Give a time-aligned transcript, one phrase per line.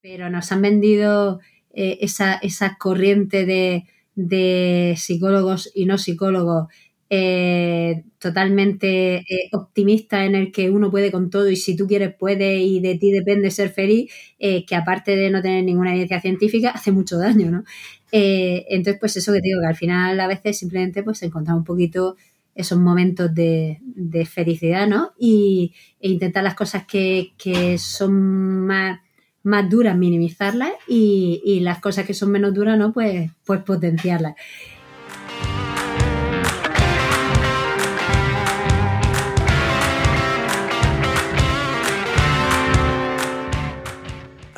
[0.00, 1.40] pero nos han vendido
[1.72, 2.40] eh, esa,
[2.78, 6.68] corriente de, psicólogos y no psicólogos
[7.10, 12.14] eh, totalmente eh, optimista en el que uno puede con todo y si tú quieres
[12.14, 16.20] puedes y de ti depende ser feliz, eh, que aparte de no tener ninguna evidencia
[16.20, 17.64] científica, hace mucho daño, ¿no?
[18.10, 22.16] Entonces, pues eso que digo, que al final a veces simplemente pues encontrar un poquito
[22.54, 23.78] esos momentos de,
[24.30, 25.12] felicidad, ¿no?
[25.18, 29.00] Y, e intentar las cosas que son más,
[29.42, 32.92] más duras, minimizarlas y, y, las cosas que son menos duras, ¿no?
[32.92, 34.34] Pues, pues potenciarlas.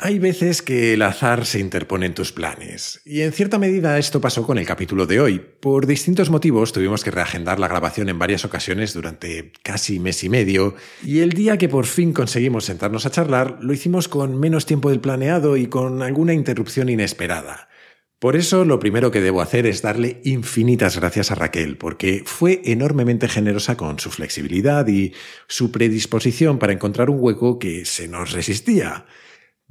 [0.03, 4.19] Hay veces que el azar se interpone en tus planes, y en cierta medida esto
[4.19, 5.39] pasó con el capítulo de hoy.
[5.59, 10.29] Por distintos motivos tuvimos que reagendar la grabación en varias ocasiones durante casi mes y
[10.29, 10.73] medio,
[11.05, 14.89] y el día que por fin conseguimos sentarnos a charlar lo hicimos con menos tiempo
[14.89, 17.69] del planeado y con alguna interrupción inesperada.
[18.17, 22.63] Por eso lo primero que debo hacer es darle infinitas gracias a Raquel, porque fue
[22.65, 25.13] enormemente generosa con su flexibilidad y
[25.47, 29.05] su predisposición para encontrar un hueco que se nos resistía.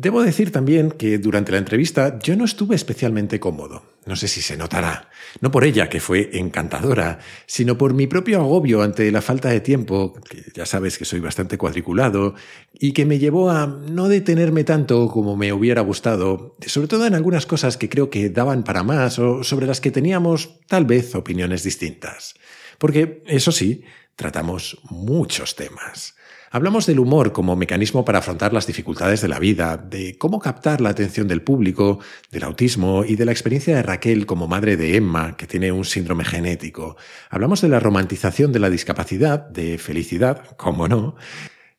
[0.00, 3.82] Debo decir también que durante la entrevista yo no estuve especialmente cómodo.
[4.06, 5.10] No sé si se notará.
[5.42, 9.60] No por ella, que fue encantadora, sino por mi propio agobio ante la falta de
[9.60, 12.34] tiempo, que ya sabes que soy bastante cuadriculado,
[12.72, 17.14] y que me llevó a no detenerme tanto como me hubiera gustado, sobre todo en
[17.14, 21.14] algunas cosas que creo que daban para más o sobre las que teníamos tal vez
[21.14, 22.36] opiniones distintas.
[22.78, 23.84] Porque, eso sí,
[24.16, 26.14] tratamos muchos temas.
[26.52, 30.80] Hablamos del humor como mecanismo para afrontar las dificultades de la vida, de cómo captar
[30.80, 32.00] la atención del público,
[32.32, 35.84] del autismo y de la experiencia de Raquel como madre de Emma, que tiene un
[35.84, 36.96] síndrome genético.
[37.30, 41.14] Hablamos de la romantización de la discapacidad, de felicidad, como no,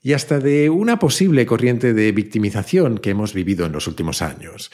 [0.01, 4.71] y hasta de una posible corriente de victimización que hemos vivido en los últimos años.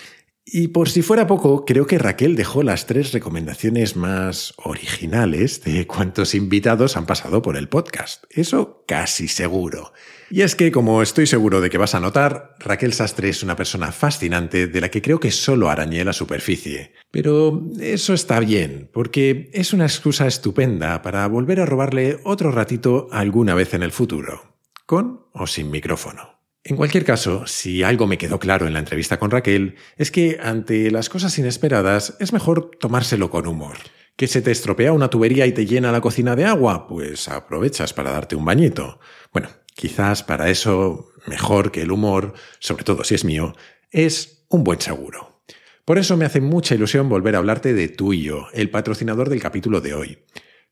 [0.49, 5.85] Y por si fuera poco, creo que Raquel dejó las tres recomendaciones más originales de
[5.85, 8.23] cuántos invitados han pasado por el podcast.
[8.29, 9.91] Eso casi seguro.
[10.29, 13.57] Y es que, como estoy seguro de que vas a notar, Raquel Sastre es una
[13.57, 16.93] persona fascinante de la que creo que solo arañé la superficie.
[17.11, 23.09] Pero eso está bien, porque es una excusa estupenda para volver a robarle otro ratito
[23.11, 24.55] alguna vez en el futuro,
[24.85, 26.36] con o sin micrófono.
[26.69, 30.37] En cualquier caso, si algo me quedó claro en la entrevista con Raquel, es que
[30.43, 33.77] ante las cosas inesperadas es mejor tomárselo con humor.
[34.17, 36.85] ¿Que se te estropea una tubería y te llena la cocina de agua?
[36.85, 38.99] Pues aprovechas para darte un bañito.
[39.31, 43.55] Bueno, quizás para eso mejor que el humor, sobre todo si es mío,
[43.89, 45.41] es un buen seguro.
[45.85, 49.79] Por eso me hace mucha ilusión volver a hablarte de Tuyo, el patrocinador del capítulo
[49.79, 50.19] de hoy.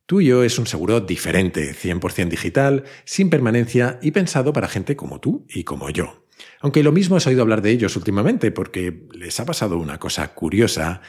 [0.05, 5.47] Tuyo es un seguro diferente, 100% digital, sin permanencia y pensado para gente como tú
[5.49, 6.27] y como yo.
[6.59, 10.35] Aunque lo mismo has oído hablar de ellos últimamente porque les ha pasado una cosa
[10.35, 11.01] curiosa,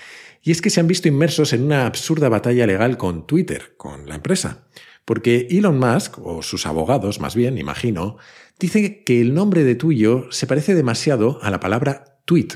[0.42, 4.08] y es que se han visto inmersos en una absurda batalla legal con Twitter, con
[4.08, 4.66] la empresa.
[5.04, 8.16] Porque Elon Musk, o sus abogados más bien, imagino,
[8.58, 12.48] dice que el nombre de Tuyo se parece demasiado a la palabra tweet.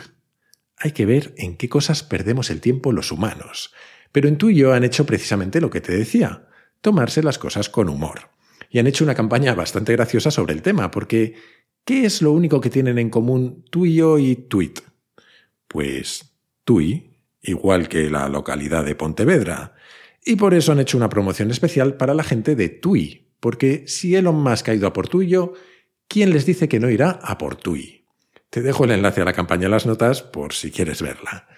[0.76, 3.74] Hay que ver en qué cosas perdemos el tiempo los humanos.
[4.12, 6.48] Pero en tuyo han hecho precisamente lo que te decía,
[6.80, 8.30] tomarse las cosas con humor.
[8.70, 11.34] Y han hecho una campaña bastante graciosa sobre el tema, porque
[11.84, 14.74] ¿qué es lo único que tienen en común tuyo y Tweet?
[15.66, 19.74] Pues Tui, igual que la localidad de Pontevedra.
[20.24, 24.14] Y por eso han hecho una promoción especial para la gente de Tui, porque si
[24.14, 25.54] Elon Musk ha ido a por tuyo,
[26.08, 28.06] ¿quién les dice que no irá a por Tui?
[28.50, 31.48] Te dejo el enlace a la campaña en las notas por si quieres verla.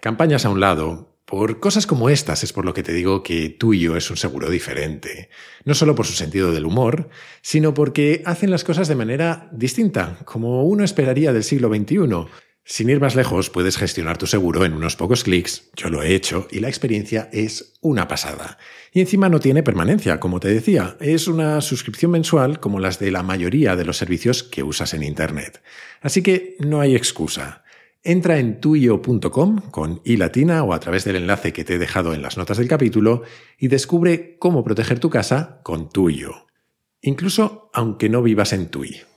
[0.00, 3.50] Campañas a un lado, por cosas como estas es por lo que te digo que
[3.50, 5.30] tuyo es un seguro diferente.
[5.64, 7.08] No solo por su sentido del humor,
[7.40, 12.26] sino porque hacen las cosas de manera distinta, como uno esperaría del siglo XXI.
[12.64, 16.14] Sin ir más lejos, puedes gestionar tu seguro en unos pocos clics, yo lo he
[16.14, 18.58] hecho, y la experiencia es una pasada.
[18.92, 23.12] Y encima no tiene permanencia, como te decía, es una suscripción mensual como las de
[23.12, 25.62] la mayoría de los servicios que usas en Internet.
[26.00, 27.62] Así que no hay excusa.
[28.02, 32.14] Entra en tuyo.com con i latina o a través del enlace que te he dejado
[32.14, 33.22] en las notas del capítulo
[33.58, 36.46] y descubre cómo proteger tu casa con tuyo.
[37.02, 39.09] Incluso aunque no vivas en Tui.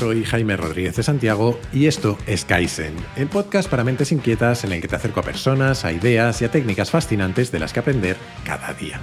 [0.00, 4.72] Soy Jaime Rodríguez de Santiago y esto es Kaizen, el podcast para mentes inquietas en
[4.72, 7.80] el que te acerco a personas, a ideas y a técnicas fascinantes de las que
[7.80, 8.98] aprender cada día.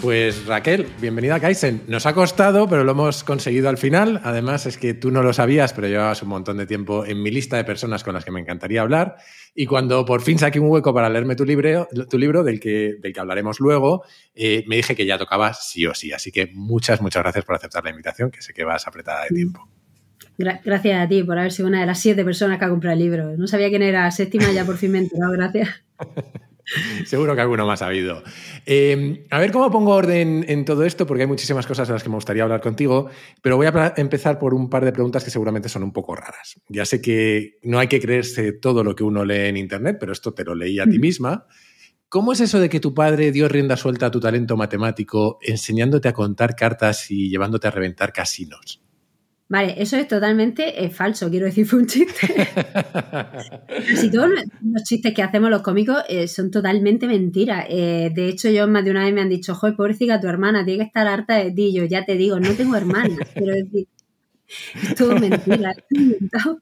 [0.00, 1.82] Pues Raquel, bienvenida a Kaizen.
[1.86, 4.18] Nos ha costado, pero lo hemos conseguido al final.
[4.24, 7.30] Además, es que tú no lo sabías, pero llevabas un montón de tiempo en mi
[7.30, 9.16] lista de personas con las que me encantaría hablar.
[9.54, 12.94] Y cuando por fin saqué un hueco para leerme tu libro, tu libro del, que,
[12.98, 14.02] del que hablaremos luego,
[14.34, 16.12] eh, me dije que ya tocaba sí o sí.
[16.12, 19.28] Así que muchas, muchas gracias por aceptar la invitación, que sé que vas apretada de
[19.28, 19.68] tiempo.
[20.38, 23.00] gracias a ti por haber sido una de las siete personas que ha comprado el
[23.00, 23.36] libro.
[23.36, 25.32] No sabía quién era séptima, ya por fin me he enterado.
[25.32, 25.68] Gracias.
[27.04, 28.22] Seguro que alguno más ha habido.
[28.66, 32.02] Eh, a ver cómo pongo orden en todo esto, porque hay muchísimas cosas de las
[32.02, 33.08] que me gustaría hablar contigo,
[33.42, 36.60] pero voy a empezar por un par de preguntas que seguramente son un poco raras.
[36.68, 40.12] Ya sé que no hay que creerse todo lo que uno lee en Internet, pero
[40.12, 41.46] esto te lo leí a ti misma.
[42.08, 46.08] ¿Cómo es eso de que tu padre dio rienda suelta a tu talento matemático enseñándote
[46.08, 48.82] a contar cartas y llevándote a reventar casinos?
[49.50, 52.28] Vale, eso es totalmente eh, falso, quiero decir, fue un chiste.
[53.88, 57.66] Casi todos los chistes que hacemos los cómicos eh, son totalmente mentiras.
[57.68, 60.64] Eh, de hecho, yo más de una vez me han dicho, joder, pobrecita tu hermana,
[60.64, 61.74] tiene que estar harta de ti.
[61.74, 63.88] Yo ya te digo, no tengo hermana, quiero decir,
[64.84, 66.60] es todo mentira, es inventado.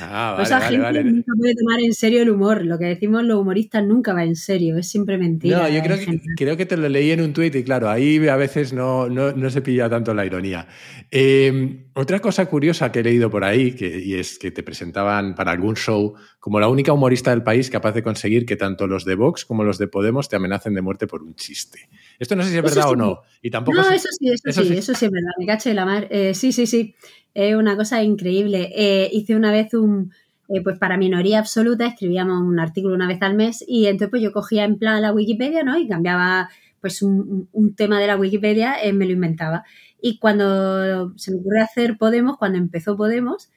[0.00, 2.64] Ah, vale, o sea, gente nunca puede tomar en serio el humor.
[2.64, 5.58] Lo que decimos los humoristas nunca va en serio, es siempre mentira.
[5.58, 8.26] No, yo creo que, creo que, te lo leí en un tuit y claro, ahí
[8.28, 10.66] a veces no, no, se pilla tanto la ironía.
[11.10, 15.34] Em, otra cosa curiosa que he leído por ahí, que, y es que te presentaban
[15.34, 19.04] para algún show como la única humorista del país capaz de conseguir que tanto los
[19.04, 21.88] de Vox como los de Podemos te amenacen de muerte por un chiste.
[22.20, 23.20] Esto no sé si es verdad o no.
[23.40, 25.30] Y tampoco no, eso sí, eso, sí, eso sí es verdad.
[25.38, 26.06] Me caché la mar.
[26.10, 26.94] Eh, sí, sí, sí.
[27.32, 28.70] Es una cosa increíble.
[28.76, 30.12] Eh, hice una vez un,
[30.50, 34.22] eh, pues para minoría absoluta escribíamos un artículo una vez al mes y entonces pues
[34.22, 35.78] yo cogía en plan la Wikipedia, ¿no?
[35.78, 36.50] Y cambiaba
[36.82, 39.64] pues un, tema de la Wikipedia, me lo inventaba.
[40.02, 43.50] Y cuando se me ocurrió hacer Podemos, cuando empezó Podemos,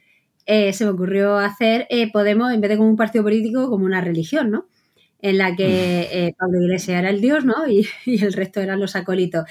[0.45, 4.51] se me ocurrió hacer Podemos, en vez de como un partido político, como una religión,
[4.51, 4.68] ¿no?
[5.24, 7.66] En la que Pablo Iglesias era el dios, ¿no?
[7.68, 9.46] Y, y el resto eran los acólitos.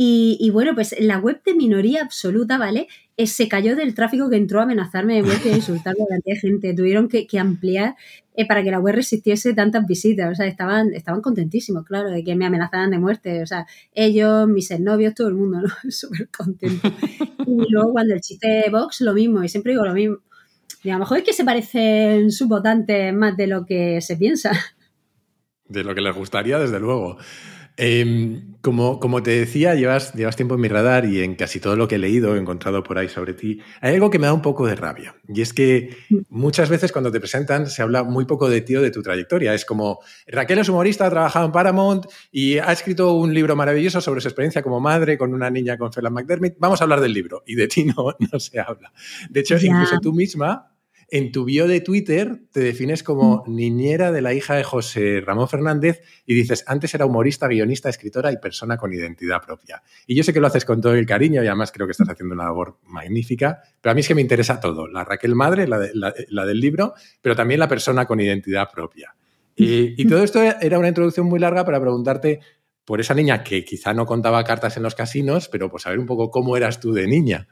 [0.00, 2.86] Y, bueno, pues la web de minoría absoluta, ¿vale?
[3.16, 6.36] Eh, se cayó del tráfico que entró a amenazarme de muerte y a insultarme a
[6.36, 6.72] gente.
[6.72, 7.96] Tuvieron que, ampliar
[8.36, 10.30] eh, para que la web resistiese tantas visitas.
[10.30, 13.42] O sea, estaban, estaban contentísimos, claro, de que me amenazaran de muerte.
[13.42, 15.68] O sea, ellos, mis exnovios, todo el mundo, ¿no?
[15.90, 16.92] Súper contento.
[17.44, 20.18] Y luego cuando el chiste de Vox, lo mismo, y siempre digo lo mismo.
[20.84, 24.16] Y a lo mejor es que se parecen sus votantes más de lo que se
[24.16, 24.52] piensa.
[25.68, 27.18] De lo que les gustaría, desde luego.
[27.80, 31.76] Em, como, como, te decía, llevas, llevas tiempo en mi radar y en casi todo
[31.76, 34.32] lo que he leído, he encontrado por ahí sobre ti, hay algo que me da
[34.32, 35.14] un poco de rabia.
[35.28, 35.96] Y es que
[36.28, 39.54] muchas veces cuando te presentan se habla muy poco de ti o de tu trayectoria.
[39.54, 44.00] Es como, Raquel es humorista, ha trabajado en Paramount y ha escrito un libro maravilloso
[44.00, 46.54] sobre su experiencia como madre con una niña con Fela McDermott.
[46.58, 47.44] Vamos a hablar del libro.
[47.46, 47.94] Y de ti no,
[48.32, 48.92] no se habla.
[49.30, 50.77] De hecho, incluso tú misma
[51.10, 55.48] en tu bio de Twitter te defines como niñera de la hija de José Ramón
[55.48, 59.82] Fernández y dices, antes era humorista, guionista, escritora y persona con identidad propia.
[60.06, 62.10] Y yo sé que lo haces con todo el cariño y además creo que estás
[62.10, 65.66] haciendo una labor magnífica, pero a mí es que me interesa todo, la Raquel Madre,
[65.66, 69.14] la, del libro, pero también la persona con identidad propia.
[69.56, 72.40] Y, y todo esto era una introducción muy larga para preguntarte
[72.84, 76.06] por esa niña que quizá no contaba cartas en los casinos, pero pues saber un
[76.06, 77.48] poco cómo eras tú de niña.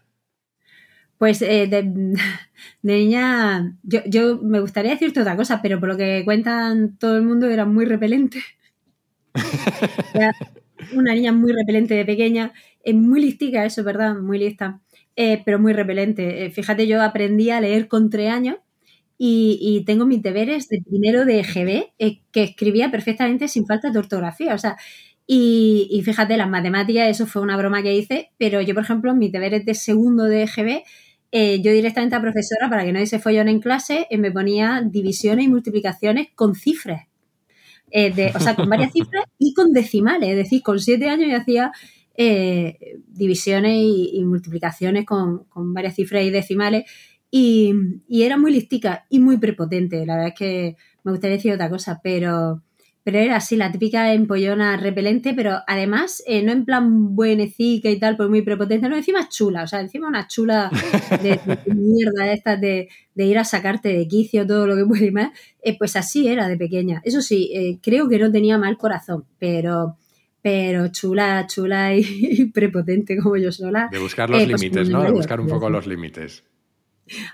[1.18, 1.82] Pues eh, de,
[2.82, 7.48] niña, yo, me gustaría decirte otra cosa, pero por lo que cuentan todo el mundo
[7.48, 8.42] era muy repelente.
[10.14, 10.32] era
[10.94, 12.52] una niña muy repelente de pequeña,
[12.82, 14.80] es muy listica, eso es verdad, muy lista,
[15.16, 16.44] eh, pero muy repelente.
[16.44, 18.56] Eh, fíjate, yo aprendí a leer con tres años
[19.18, 21.92] y, tengo mis deberes de primero de GB
[22.30, 24.54] que escribía perfectamente sin falta de ortografía.
[24.54, 24.76] O sea,
[25.26, 29.14] y, y, fíjate, las matemáticas, eso fue una broma que hice, pero yo, por ejemplo,
[29.14, 30.82] mis deberes de segundo de GB
[31.32, 34.82] eh, yo directamente a profesora, para que no se follón en clase, eh, me ponía
[34.84, 37.06] divisiones y multiplicaciones con cifras.
[37.90, 40.30] Eh, o sea, con varias cifras y con decimales.
[40.30, 41.72] Es decir, con siete años yo hacía
[43.08, 46.84] divisiones y, multiplicaciones con, varias cifras y decimales.
[47.30, 47.74] Y,
[48.08, 50.06] y, era muy listica y muy prepotente.
[50.06, 52.62] La verdad es que me gustaría decir otra cosa, pero
[53.06, 58.00] pero era así, la típica empollona repelente, pero además eh, no en plan buenecica y
[58.00, 60.72] tal, pues muy prepotente, no, encima chula, o sea, encima una chula
[61.22, 61.38] de,
[61.72, 65.30] mierda de estas de, ir a sacarte de quicio todo lo que puede más,
[65.62, 67.00] eh, pues así era de pequeña.
[67.04, 69.96] Eso sí, eh, creo que no tenía mal corazón, pero
[70.42, 73.88] pero chula, chula y, prepotente como yo sola.
[73.92, 75.04] De buscar los pues límites, ¿no?
[75.04, 76.42] De buscar un poco los límites.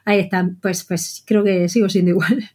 [0.04, 2.50] Ahí están, pues, pues creo que sigo siendo igual.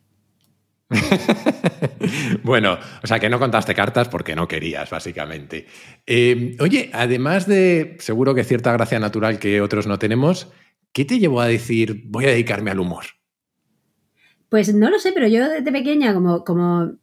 [2.44, 5.66] bueno, o sea que no contaste cartas porque no querías, básicamente.
[6.06, 10.52] Eh, oye, además de seguro que cierta gracia natural que otros no tenemos,
[10.94, 13.06] ¿qué te llevó a decir voy a dedicarme al humor?
[14.50, 16.94] Pues no lo sé, pero yo desde pequeña, como, como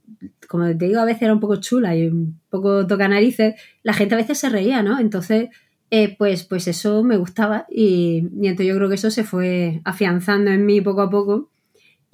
[0.48, 3.92] como te digo, a veces era un poco chula y un poco toca narices, la
[3.92, 4.98] gente a veces se reía, ¿no?
[4.98, 5.48] Entonces,
[5.90, 9.80] eh, pues, pues eso me gustaba y, y, entonces yo creo que eso se fue
[9.84, 11.50] afianzando en mí poco a poco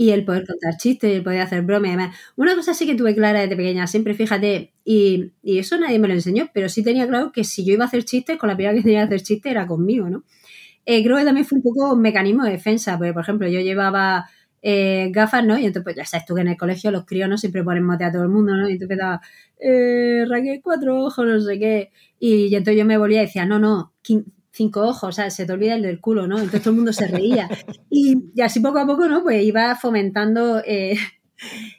[0.01, 2.41] y el poder contar chistes, el poder hacer bromas y.
[2.41, 6.09] Una cosa sí que tuve clara desde pequeña, siempre fíjate, y, y, eso nadie me
[6.09, 8.57] lo enseñó, pero sí tenía claro que si yo iba a hacer chistes, con la
[8.57, 10.25] primera que tenía que hacer chistes era conmigo, ¿no?
[10.87, 13.61] Eh, creo que también fue un poco un mecanismo de defensa, porque por ejemplo yo
[13.61, 14.25] llevaba
[14.63, 15.59] eh, gafas, ¿no?
[15.59, 17.85] Y entonces, pues ya sabes tú que en el colegio los críos no siempre ponen
[17.85, 18.71] mote a todo el mundo, ¿no?
[18.71, 19.21] Y entonces empezaba,
[19.59, 21.91] eh, Raquel, cuatro ojos, no sé qué.
[22.19, 23.93] Y, y, entonces yo me volvía y decía, no, no,
[24.61, 26.37] cinco ojos, sea, se te olvida el del culo, ¿no?
[26.37, 27.49] Entonces todo el mundo se reía.
[27.89, 29.23] Y, y así poco a poco, ¿no?
[29.23, 30.99] Pues iba fomentando eh,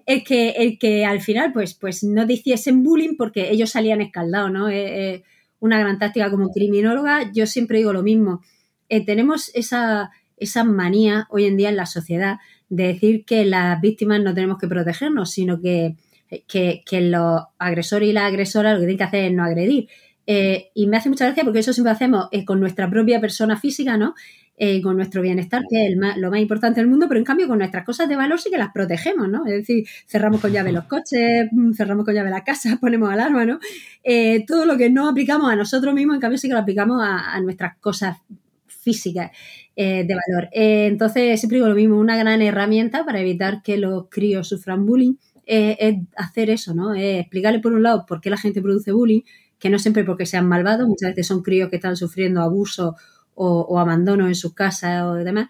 [0.07, 4.01] el, que, el que al final, pues, pues no te hiciesen bullying porque ellos salían
[4.01, 4.67] escaldados, ¿no?
[4.67, 5.23] Eh, eh,
[5.59, 8.41] una gran táctica como criminóloga, yo siempre digo lo mismo.
[8.89, 12.37] Eh, tenemos esa, esa manía hoy en día en la sociedad
[12.69, 15.97] de decir que las víctimas no tenemos que protegernos, sino que,
[16.47, 19.87] que, que los agresores y las agresoras lo que tienen que hacer es no agredir.
[20.27, 23.57] Eh, y me hace mucha gracia porque eso siempre hacemos eh, con nuestra propia persona
[23.57, 24.13] física, ¿no?
[24.57, 27.57] Eh, con nuestro bienestar, que es lo más importante del mundo, pero en cambio con
[27.57, 29.45] nuestras cosas de valor sí que las protegemos, ¿no?
[29.47, 33.45] Es decir, cerramos con llave los coches, mm, cerramos con llave la casa, ponemos alarma,
[33.45, 33.59] ¿no?
[34.47, 37.33] todo lo que no aplicamos a nosotros mismos, en cambio sí que lo aplicamos a,
[37.33, 38.17] a nuestras cosas
[38.67, 39.31] físicas
[39.75, 40.49] de valor.
[40.51, 45.15] entonces, siempre digo lo mismo, una gran herramienta para evitar que los críos sufran bullying
[45.45, 46.93] es hacer eso, ¿no?
[46.93, 49.21] Es explicarle por un lado por qué la gente produce bullying,
[49.61, 52.95] que no siempre porque sean malvados, muchas veces son críos que están sufriendo abuso
[53.35, 55.49] o, abandono en sus casas o demás.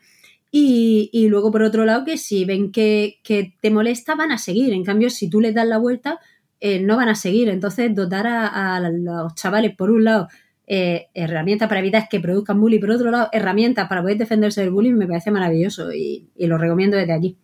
[0.51, 3.19] Y, luego, por otro lado, que si ven que,
[3.61, 4.73] te molesta, van a seguir.
[4.73, 6.19] En cambio, si tú les das la vuelta,
[6.59, 7.47] eh, no van a seguir.
[7.49, 10.27] Entonces, dotar a, a los chavales, por un lado,
[10.67, 14.71] eh, herramientas para evitar que produzcan bullying, por otro lado, herramientas para poder defenderse del
[14.71, 17.37] bullying, me parece maravilloso y, y lo recomiendo desde aquí.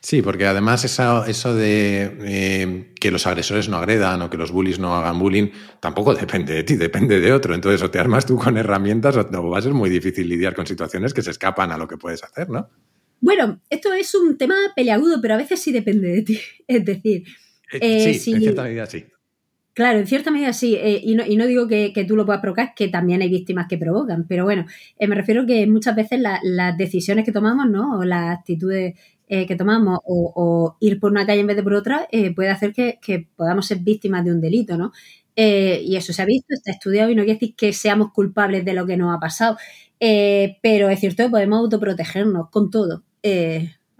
[0.00, 4.50] Sí, porque además eso, eso de eh, que los agresores no agredan o que los
[4.50, 5.48] bullies no hagan bullying
[5.80, 7.54] tampoco depende de ti, depende de otro.
[7.54, 10.54] Entonces, o te armas tú con herramientas o, o va a ser muy difícil lidiar
[10.54, 12.68] con situaciones que se escapan a lo que puedes hacer, ¿no?
[13.20, 16.38] Bueno, esto es un tema peleagudo, pero a veces sí depende de ti.
[16.66, 17.24] Es decir,
[17.72, 19.04] eh, sí, si, en cierta medida sí.
[19.72, 22.26] Claro, en cierta medida sí, eh, y, no, y, no, digo que, que, tú lo
[22.26, 24.66] puedas provocar, que también hay víctimas que provocan, pero bueno,
[24.98, 27.98] eh, me refiero que muchas veces la, las decisiones que tomamos, ¿no?
[27.98, 28.94] O las actitudes
[29.32, 32.34] eh, que tomamos o, o, ir por una calle en vez de por otra eh,
[32.34, 34.90] puede hacer que, que, podamos ser víctimas de un delito, ¿no?
[35.36, 38.64] Eh, y eso se ha visto, está estudiado y no quiere decir que seamos culpables
[38.64, 39.56] de lo que nos ha pasado,
[40.00, 43.04] pero es cierto que podemos autoprotegernos con todo.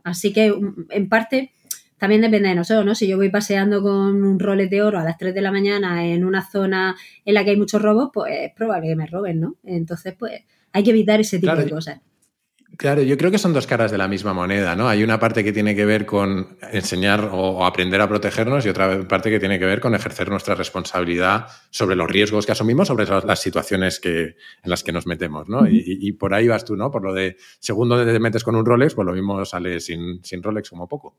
[0.02, 1.52] Así que, mm, en parte,
[1.96, 2.96] también depende de nosotros, ¿no?
[2.96, 6.04] Si yo voy paseando con un rolet de oro a las 3 de la mañana
[6.04, 9.38] en una zona en la que hay muchos robos, pues es probable que me roben,
[9.38, 9.54] ¿no?
[9.62, 11.62] Entonces, pues hay que evitar ese tipo claro.
[11.62, 12.00] de cosas.
[12.80, 14.88] Claro, yo creo que son dos caras de la misma moneda, ¿no?
[14.88, 19.06] Hay una parte que tiene que ver con enseñar o aprender a protegernos y otra
[19.06, 23.04] parte que tiene que ver con ejercer nuestra responsabilidad sobre los riesgos que asumimos, sobre
[23.04, 24.34] las situaciones que, en
[24.70, 25.68] las que nos metemos, ¿no?
[25.68, 26.90] Y, y, por ahí vas tú, ¿no?
[26.90, 30.42] Por lo de segundo te metes con un Rolex, pues lo mismo sale sin, sin
[30.42, 31.18] Rolex como poco.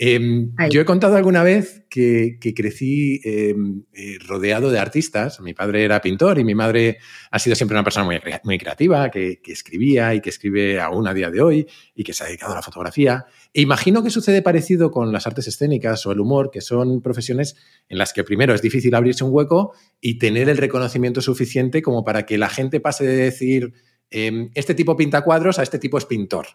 [0.00, 3.52] Eh, yo he contado alguna vez que, que crecí eh,
[3.92, 5.40] eh, rodeado de artistas.
[5.40, 6.98] Mi padre era pintor y mi madre
[7.32, 11.08] ha sido siempre una persona muy, muy creativa, que, que escribía y que escribe aún
[11.08, 13.26] a día de hoy y que se ha dedicado a la fotografía.
[13.52, 17.56] E imagino que sucede parecido con las artes escénicas o el humor, que son profesiones
[17.88, 22.04] en las que primero es difícil abrirse un hueco y tener el reconocimiento suficiente como
[22.04, 23.72] para que la gente pase de decir
[24.10, 26.46] eh, este tipo pinta cuadros a este tipo es pintor.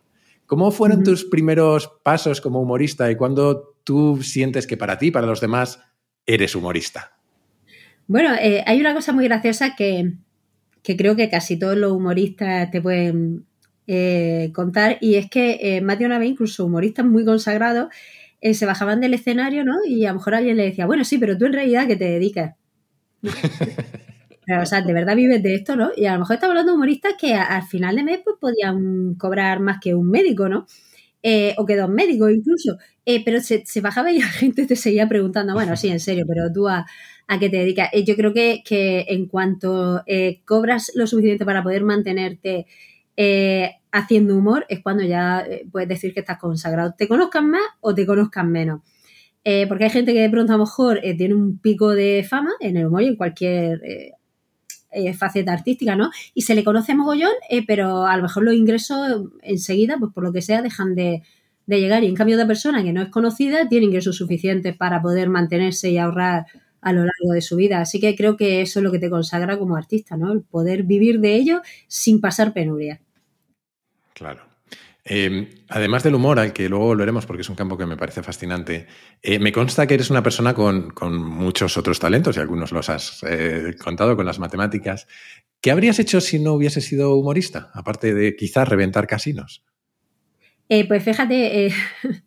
[0.45, 1.05] ¿Cómo fueron uh -huh.
[1.05, 5.79] tus primeros pasos como humorista y cuándo tú sientes que para ti, para los demás,
[6.25, 7.13] eres humorista?
[8.07, 10.13] Bueno, eh, hay una cosa muy graciosa que,
[10.81, 13.45] que creo que casi todos los humoristas te pueden
[13.87, 17.89] eh, contar, y es que eh, más de una vez, incluso humoristas muy consagrados,
[18.41, 19.73] eh, se bajaban del escenario, ¿no?
[19.87, 22.05] Y a lo mejor alguien le decía, bueno, sí, pero tú en realidad, ¿qué te
[22.05, 22.55] dedicas?
[24.61, 25.91] o sea, de verdad vives de esto, ¿no?
[25.95, 29.15] Y a lo mejor estamos hablando de humoristas que al final de mes pues, podían
[29.15, 30.65] cobrar más que un médico, ¿no?
[31.25, 32.77] Eh, o que dos médicos incluso.
[33.05, 36.25] Eh, pero se, se, bajaba y la gente te seguía preguntando, bueno, sí, en serio,
[36.27, 36.85] pero tú a,
[37.27, 37.89] a qué te dedicas.
[37.93, 40.03] Eh, yo creo que, que en cuanto
[40.45, 42.67] cobras lo suficiente para poder mantenerte
[43.91, 46.93] haciendo humor es cuando ya puedes decir que estás consagrado.
[46.97, 48.81] Te conozcan más o te conozcan menos.
[49.69, 52.77] Porque hay gente que de pronto a lo mejor tiene un pico de fama en
[52.77, 53.81] el humor y en cualquier
[54.93, 56.11] eh, faceta artística, ¿no?
[56.33, 57.33] Y se le conoce mogollón,
[57.67, 61.23] pero a lo mejor los ingresos enseguida, pues por lo que sea, dejan de,
[61.65, 62.03] de llegar.
[62.03, 65.91] Y en cambio, otra persona que no es conocida tiene ingresos suficientes para poder mantenerse
[65.91, 66.45] y ahorrar
[66.81, 67.79] a lo largo de su vida.
[67.79, 70.31] Así que creo que eso es lo que te consagra como artista, ¿no?
[70.31, 73.01] El poder vivir de ello sin pasar penuria.
[74.13, 74.52] Claro.
[75.05, 78.23] Em, además del humor, al que luego volveremos porque es un campo que me parece
[78.23, 78.87] fascinante,
[79.21, 80.93] eh, me consta que eres una persona con,
[81.25, 85.07] muchos otros talentos y algunos los has eh, contado con las matemáticas.
[85.59, 89.65] ¿Qué habrías hecho si no hubiese sido humorista, aparte de quizás reventar casinos?
[90.69, 91.73] Eh, pues fíjate,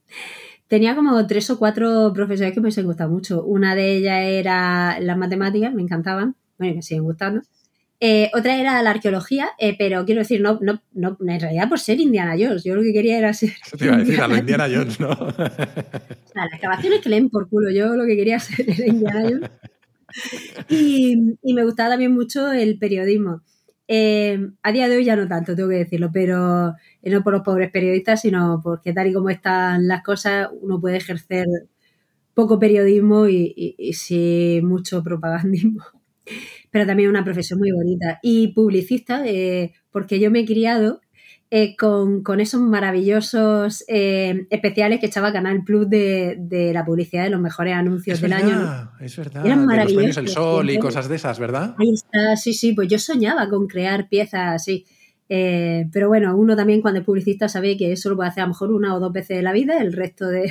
[0.69, 3.43] tenía como tres o cuatro profesores que me gustado mucho.
[3.43, 7.41] Una de ellas era las matemáticas, me encantaban, bueno, me siguen gustando.
[7.99, 11.81] Eh, otra era la arqueología, eh, pero quiero decir, no, no, no, en realidad por
[11.81, 12.63] ser Indiana Jones.
[12.63, 13.53] Yo lo que quería era ser.
[13.65, 15.11] Eso te iba a decir, a lo Indiana Jones, ¿no?
[15.11, 15.51] o sea,
[16.35, 17.71] las excavaciones que leen por culo.
[17.71, 19.51] Yo lo que quería ser era Indiana Jones.
[20.69, 23.43] Y, y me gustaba también mucho el periodismo.
[23.89, 27.43] Eh, a día de hoy ya no tanto, tengo que decirlo, pero no por los
[27.43, 31.47] pobres periodistas, sino porque tal y como están las cosas, uno puede ejercer
[32.35, 35.85] poco periodismo y, y, y sí mucho propagandismo
[36.77, 38.19] pero también una profesión muy bonita.
[38.23, 41.01] Y publicista, eh, porque yo me he criado
[41.51, 47.41] eh, con, esos maravillosos eh, especiales que echaba Canal Plus de, la publicidad de los
[47.41, 48.91] mejores anuncios del año.
[49.01, 50.19] Es verdad, Eran maravillosos.
[50.19, 51.75] el sol y cosas de esas, ¿verdad?
[51.79, 54.85] Ahí está, sí, sí, pues yo soñaba con crear piezas así.
[55.27, 58.53] pero bueno, uno también cuando es publicista sabe que eso lo puede hacer a lo
[58.53, 60.51] mejor una o dos veces en la vida, el resto del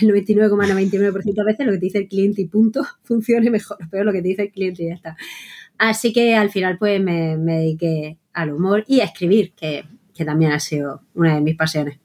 [0.00, 4.04] de, 99,99% de veces lo que te dice el cliente y punto, funcione mejor, pero
[4.04, 5.16] lo que te dice el cliente y ya está.
[5.78, 9.84] Así que al final pues me, dediqué al humor y a escribir, que,
[10.24, 11.98] también ha sido una de mis pasiones.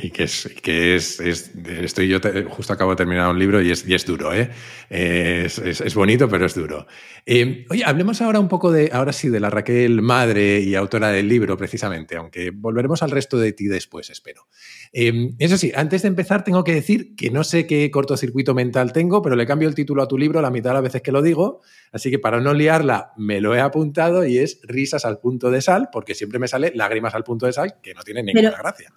[0.00, 3.86] Y que es, que es, estoy yo justo acabo de terminar un libro y es,
[3.86, 4.48] y es duro, ¿eh?
[4.88, 6.86] Es, bonito, pero es duro.
[7.26, 11.08] Eh, oye, hablemos ahora un poco de, ahora sí, de la Raquel madre y autora
[11.08, 14.46] del libro, precisamente, aunque volveremos al resto de ti después, espero.
[14.92, 18.92] Eh, eso sí, antes de empezar tengo que decir que no sé qué cortocircuito mental
[18.92, 21.12] tengo, pero le cambio el título a tu libro la mitad de las veces que
[21.12, 21.60] lo digo,
[21.92, 25.60] así que para no liarla me lo he apuntado y es Risas al punto de
[25.60, 28.92] sal, porque siempre me sale Lágrimas al punto de sal, que no tiene ninguna gracia.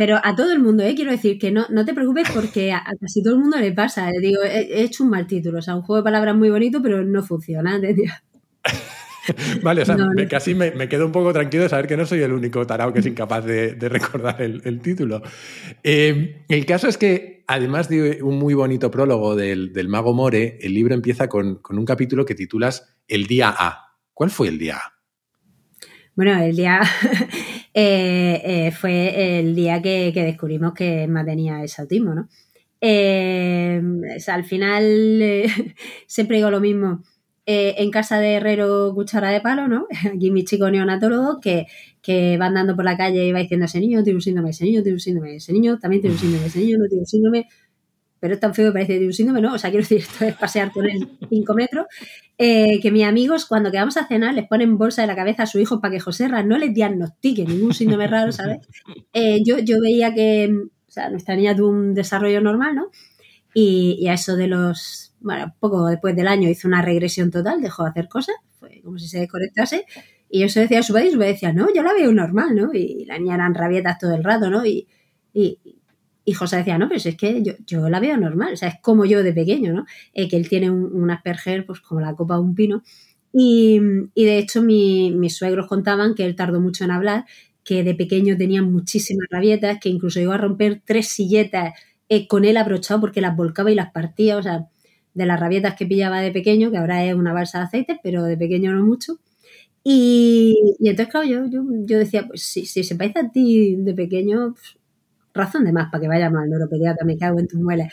[0.00, 0.94] Pero a todo el mundo, ¿eh?
[0.94, 4.08] quiero decir que no, no te preocupes porque a, casi todo el mundo le pasa.
[4.18, 7.04] Digo, he, hecho un mal título, o sea, un juego de palabras muy bonito, pero
[7.04, 7.78] no funciona.
[9.62, 9.96] vale, o sea,
[10.28, 13.00] casi me, quedo un poco tranquilo de saber que no soy el único tarao que
[13.00, 15.22] es incapaz de, recordar el, título.
[15.82, 20.74] Eh, el caso es que, además de un muy bonito prólogo del, Mago More, el
[20.74, 23.96] libro empieza con, con un capítulo que titulas El día A.
[24.14, 25.00] ¿Cuál fue el día A?
[26.20, 26.82] Bueno, el día
[27.74, 32.28] eh, eh, fue el día que, descubrimos que Emma tenía ese autismo, ¿no?
[32.78, 33.80] Eh,
[34.26, 35.44] al final
[36.06, 37.02] siempre digo lo mismo.
[37.78, 39.86] En casa de herrero cuchara de palo, ¿no?
[40.14, 41.66] Aquí mi chico neonatólogo que,
[42.02, 44.64] que va andando por la calle y va diciendo ese niño tiene un síndrome, ese
[44.64, 47.06] niño tiene un síndrome, ese niño también tiene un síndrome, ese niño no tiene un
[47.06, 47.46] síndrome
[48.20, 49.54] pero es tan feo que parece de un síndrome, ¿no?
[49.54, 51.86] O sea, quiero decir, esto es pasear con él cinco metros.
[52.36, 55.46] Eh, que mis amigos, cuando quedamos a cenar, les ponen bolsa de la cabeza a
[55.46, 58.58] su hijo para que José Ra no les diagnostique ningún síndrome raro, ¿sabes?
[59.14, 62.90] Eh, yo, yo veía que, o sea, nuestra niña tuvo un desarrollo normal, ¿no?
[63.54, 67.84] Y, a eso de los, bueno, poco después del año hizo una regresión total, dejó
[67.84, 69.84] de hacer cosas, fue como si se desconectase.
[70.28, 72.12] Y yo se decía a su padre y su padre decía, no, yo la veo
[72.12, 72.72] normal, ¿no?
[72.72, 74.64] Y la niña eran rabietas todo el rato, ¿no?
[74.64, 74.86] Y,
[75.34, 75.58] y,
[76.24, 78.80] y José decía, no, pero es que yo, yo, la veo normal, o sea, es
[78.80, 79.86] como yo de pequeño, ¿no?
[80.12, 82.82] Eh, que él tiene un, Asperger, pues como la copa de un pino.
[83.32, 83.80] Y,
[84.14, 87.24] de hecho, mis suegros contaban que él tardó mucho en hablar,
[87.64, 91.74] que de pequeño tenía muchísimas rabietas, que incluso iba a romper tres silletas
[92.08, 94.66] eh, con él abrochado porque las volcaba y las partía, o sea,
[95.20, 98.24] de las rabietas que pillaba de pequeño, que ahora es una balsa de aceite, pero
[98.24, 99.18] de pequeño no mucho.
[99.84, 101.44] Y, entonces, claro, yo,
[101.86, 104.78] yo, decía, pues si, si se parece a ti de pequeño, pues,
[105.34, 107.92] razón de más para que vayamos al neuropediatra, me cago en tus muelas.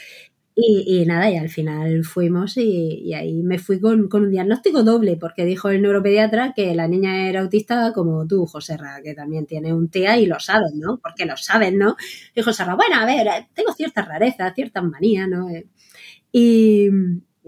[0.59, 5.45] Y, nada, y al final fuimos y, ahí me fui con, un diagnóstico doble, porque
[5.45, 9.71] dijo el neuropediatra que la niña era autista como tú, José Ra, que también tiene
[9.71, 10.97] un TEA y lo sabes, ¿no?
[10.97, 11.95] Porque lo sabes, ¿no?
[12.33, 15.47] Y José Ra, bueno, a ver, tengo ciertas rarezas, ciertas manías, ¿no?
[16.31, 16.89] Y,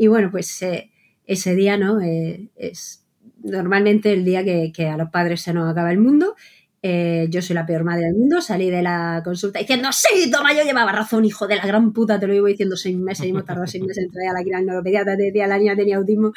[0.08, 0.92] bueno, pues eh,
[1.26, 2.02] ese día, ¿no?
[2.02, 3.06] Eh, es
[3.44, 6.36] normalmente el día que, a los padres se nos acaba el mundo
[6.82, 10.54] eh, yo soy la peor madre del mundo, salí de la consulta diciendo, sí, toma,
[10.54, 13.30] yo llevaba razón, hijo de la gran puta, te lo iba diciendo seis meses y
[13.30, 15.98] hemos tardado seis meses en traer a la que neuropediatra, te decía la niña tenía
[15.98, 16.32] autismo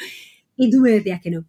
[0.56, 1.44] y tú me decías que no.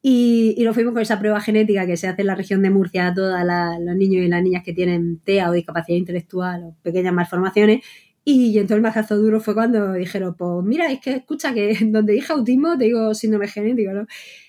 [0.00, 3.08] Y, y, fuimos con esa prueba genética que se hace en la región de Murcia
[3.08, 3.34] a todos
[3.80, 7.80] los niños y las niñas que tienen TEA o discapacidad intelectual o pequeñas malformaciones.
[8.28, 12.12] Y, entonces el majazo duro fue cuando dijeron, pues mira, es que escucha que donde
[12.14, 14.06] dije autismo te digo síndrome genético, ¿no?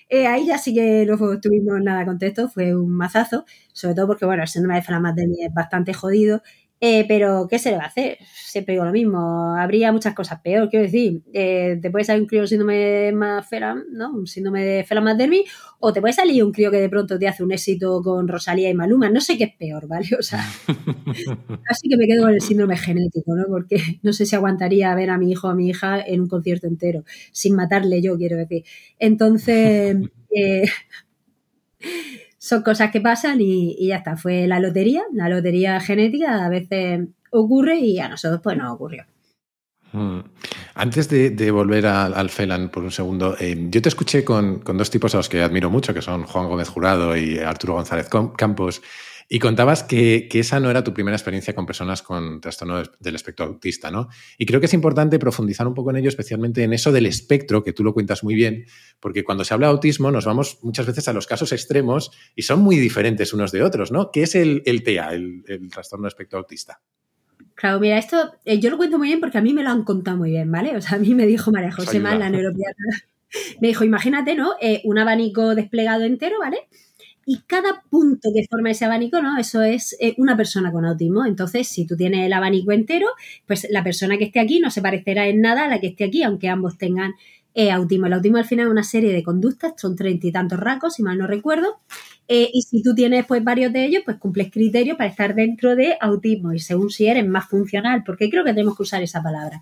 [0.08, 4.24] Eh, ahí ya sí que no tuvimos nada contexto, fue un mazazo, sobre todo porque,
[4.26, 6.42] bueno, el síndrome de Flamademia es bastante jodido
[6.80, 8.18] Eh, pero, ¿qué se le va a hacer?
[8.34, 9.56] Siempre digo lo mismo.
[9.56, 10.68] Habría muchas cosas peor.
[10.70, 14.12] Quiero decir, eh, te puede salir un crío síndrome de Feram, ¿no?
[14.12, 15.44] Un síndrome de Feram-Madermi,
[15.80, 18.70] o te puede salir un crío que de pronto te hace un éxito con Rosalía
[18.70, 19.10] y Maluma.
[19.10, 20.08] No sé qué es peor, ¿vale?
[20.18, 20.44] O sea,
[21.68, 23.44] así que me quedo con el síndrome genético, ¿no?
[23.48, 26.28] Porque no sé si aguantaría ver a mi hijo o a mi hija en un
[26.28, 28.64] concierto entero, sin matarle yo, quiero decir.
[28.98, 29.96] Entonces,
[30.36, 30.64] eh,
[32.48, 34.16] son cosas que pasan y, ya está.
[34.16, 39.04] Fue la lotería, la lotería genética a veces ocurre y a nosotros pues no ocurrió.
[39.92, 40.20] Hmm.
[40.74, 44.90] Antes de, volver al FELAN por un segundo, eh, yo te escuché con, con, dos
[44.90, 48.82] tipos a los que admiro mucho, que son Juan Gómez Jurado y Arturo González Campos,
[49.28, 53.44] y contabas que, esa no era tu primera experiencia con personas con trastorno del espectro
[53.44, 54.08] autista, ¿no?
[54.38, 57.62] Y creo que es importante profundizar un poco en ello, especialmente en eso del espectro,
[57.62, 58.64] que tú lo cuentas muy bien,
[59.00, 62.42] porque cuando se habla de autismo nos vamos muchas veces a los casos extremos y
[62.42, 64.10] son muy diferentes unos de otros, ¿no?
[64.10, 66.80] ¿Qué es el, el TEA, el, trastorno del espectro autista?
[67.54, 69.84] Claro, mira, esto eh, yo lo cuento muy bien porque a mí me lo han
[69.84, 70.74] contado muy bien, ¿vale?
[70.76, 72.84] O sea, a mí me dijo María José Mal, la neuropiatra,
[73.60, 74.52] me dijo, imagínate, ¿no?
[74.60, 76.68] Eh, un abanico desplegado entero, ¿vale?
[77.30, 79.38] Y cada punto que forma ese abanico, ¿no?
[79.38, 81.26] Eso es eh, una persona con autismo.
[81.26, 83.06] Entonces, si tú tienes el abanico entero,
[83.46, 86.04] pues la persona que esté aquí no se parecerá en nada a la que esté
[86.04, 87.12] aquí, aunque ambos tengan
[87.52, 88.06] eh, autismo.
[88.06, 91.02] El autismo al final es una serie de conductas, son treinta y tantos rasgos, si
[91.02, 91.80] mal no recuerdo.
[92.28, 95.76] Eh, y si tú tienes pues varios de ellos, pues cumples criterios para estar dentro
[95.76, 99.22] de autismo y según si eres más funcional, porque creo que tenemos que usar esa
[99.22, 99.60] palabra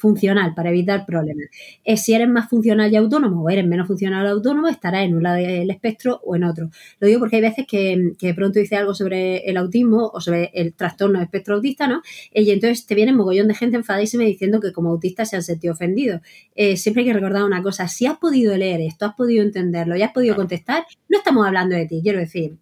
[0.00, 1.46] funcional para evitar problemas.
[1.84, 5.14] Eh, si eres más funcional y autónomo o eres menos funcional o autónomo, estarás en
[5.14, 6.70] un lado del espectro o en otro.
[6.98, 10.50] Lo digo porque hay veces que, de pronto dice algo sobre el autismo o sobre
[10.54, 12.02] el trastorno de espectro autista, ¿no?
[12.32, 15.42] Eh, y entonces te viene mogollón de gente enfadísima diciendo que como autista se han
[15.42, 16.20] sentido ofendidos.
[16.54, 19.96] Eh, siempre hay que recordar una cosa, si has podido leer esto, has podido entenderlo
[19.96, 22.56] y has podido contestar, no estamos hablando de ti, quiero decir,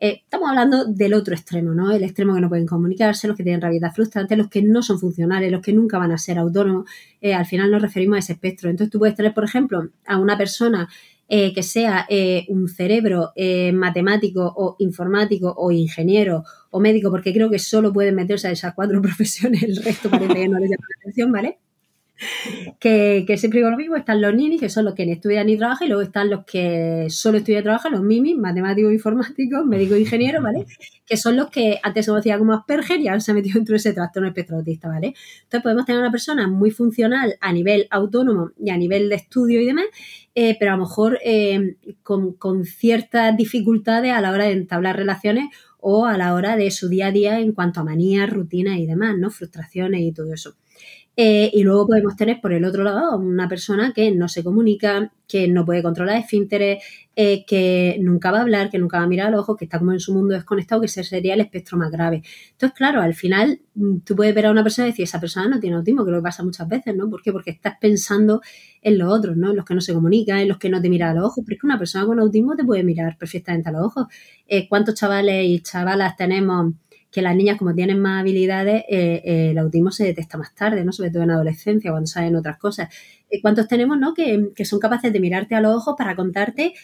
[0.00, 1.90] eh, estamos hablando del otro extremo, ¿no?
[1.90, 4.98] El extremo que no pueden comunicarse, los que tienen rabietas frustrantes, los que no son
[4.98, 6.88] funcionales, los que nunca van a ser autónomos.
[7.20, 8.70] Eh, al final nos referimos a ese espectro.
[8.70, 10.88] Entonces tú puedes tener, por ejemplo, a una persona
[11.28, 12.06] eh, que sea
[12.48, 13.32] un cerebro
[13.74, 18.74] matemático o informático o ingeniero o médico, porque creo que solo pueden meterse a esas
[18.74, 21.58] cuatro profesiones, el resto parece que no les llama la atención, ¿vale?
[22.80, 25.56] Que, siempre digo lo mismo, están los ninis, que son los que ni estudian ni
[25.56, 29.98] trabajan, y luego están los que solo estudian y trabajan, los mimis, matemáticos, informáticos, médicos,
[29.98, 30.66] ingenieros, ¿vale?
[31.06, 33.72] Que son los que antes se conocía como Asperger y ahora se ha metido dentro
[33.72, 35.14] de ese trastorno espectro autista, ¿vale?
[35.42, 39.60] Entonces podemos tener una persona muy funcional a nivel autónomo y a nivel de estudio
[39.60, 39.86] y demás,
[40.34, 44.96] eh, pero a lo mejor eh, con, con ciertas dificultades a la hora de entablar
[44.96, 45.48] relaciones
[45.80, 48.86] o a la hora de su día a día en cuanto a manías, rutinas y
[48.86, 49.30] demás, ¿no?
[49.30, 50.56] Frustraciones y todo eso.
[51.20, 55.12] Eh, y luego podemos tener por el otro lado una persona que no se comunica,
[55.26, 56.80] que no puede controlar esfínteres,
[57.16, 59.64] eh, que nunca va a hablar, que nunca va a mirar a los ojos, que
[59.64, 62.22] está como en su mundo desconectado, que ese sería el espectro más grave.
[62.52, 65.48] Entonces, claro, al final mm, tú puedes ver a una persona y decir, esa persona
[65.48, 67.10] no tiene autismo, que lo pasa muchas veces, ¿no?
[67.10, 67.32] ¿Por qué?
[67.32, 68.40] Porque estás pensando
[68.80, 69.50] en los otros, ¿no?
[69.50, 71.42] En los que no se comunican, en los que no te miran a los ojos.
[71.44, 74.06] Pero es que una persona con autismo te puede mirar perfectamente a los ojos.
[74.46, 76.74] Eh, ¿Cuántos chavales y chavalas tenemos?
[77.10, 80.84] Que las niñas, como tienen más habilidades, eh, eh, el autismo se detecta más tarde,
[80.84, 80.92] ¿no?
[80.92, 82.94] Sobre todo en adolescencia, cuando salen otras cosas.
[83.30, 84.12] Eh, ¿Cuántos tenemos, no?
[84.12, 86.74] Que, son capaces de mirarte a los ojos para contarte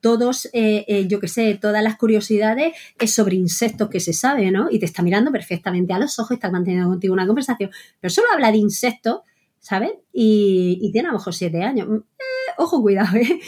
[0.00, 2.74] todos, yo qué sé, todas las curiosidades
[3.06, 4.68] sobre insectos que se sabe, ¿no?
[4.70, 8.28] Y te está mirando perfectamente a los ojos, está manteniendo contigo una conversación, pero solo
[8.32, 9.20] habla de insectos,
[9.58, 9.92] ¿sabes?
[10.12, 11.88] Y, y tiene a lo mejor siete años.
[12.58, 13.40] ojo, cuidado, ¿eh?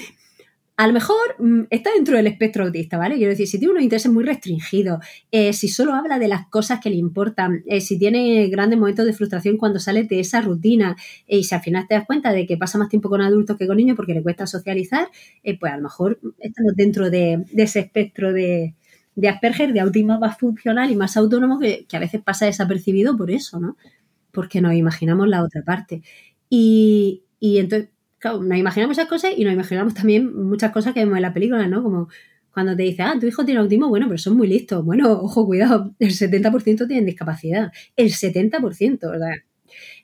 [0.78, 3.16] A lo mejor mm, está dentro del espectro autista, ¿vale?
[3.16, 6.78] Quiero decir, si tiene unos intereses muy restringidos, eh, si solo habla de las cosas
[6.80, 10.96] que le importan, eh, si tiene grandes momentos de frustración cuando sale de esa rutina
[11.26, 13.56] eh, y si al final te das cuenta de que pasa más tiempo con adultos
[13.56, 15.08] que con niños porque le cuesta socializar,
[15.58, 18.76] pues a lo mejor estamos dentro de, ese espectro de,
[19.28, 23.58] Asperger, de autismo más funcional y más autónomo que, a veces pasa desapercibido por eso,
[23.58, 23.76] ¿no?
[24.30, 26.02] Porque nos imaginamos la otra parte.
[26.48, 27.88] Y entonces
[28.18, 31.34] claro, nos imaginamos esas cosas y nos imaginamos también muchas cosas que vemos en la
[31.34, 31.82] película, ¿no?
[31.82, 32.08] Como
[32.52, 34.84] cuando te dice, ah, tu hijo tiene autismo, bueno, pero son muy listos.
[34.84, 37.70] Bueno, ojo, cuidado, el 70% tienen discapacidad.
[37.96, 39.36] El 70%, ¿verdad?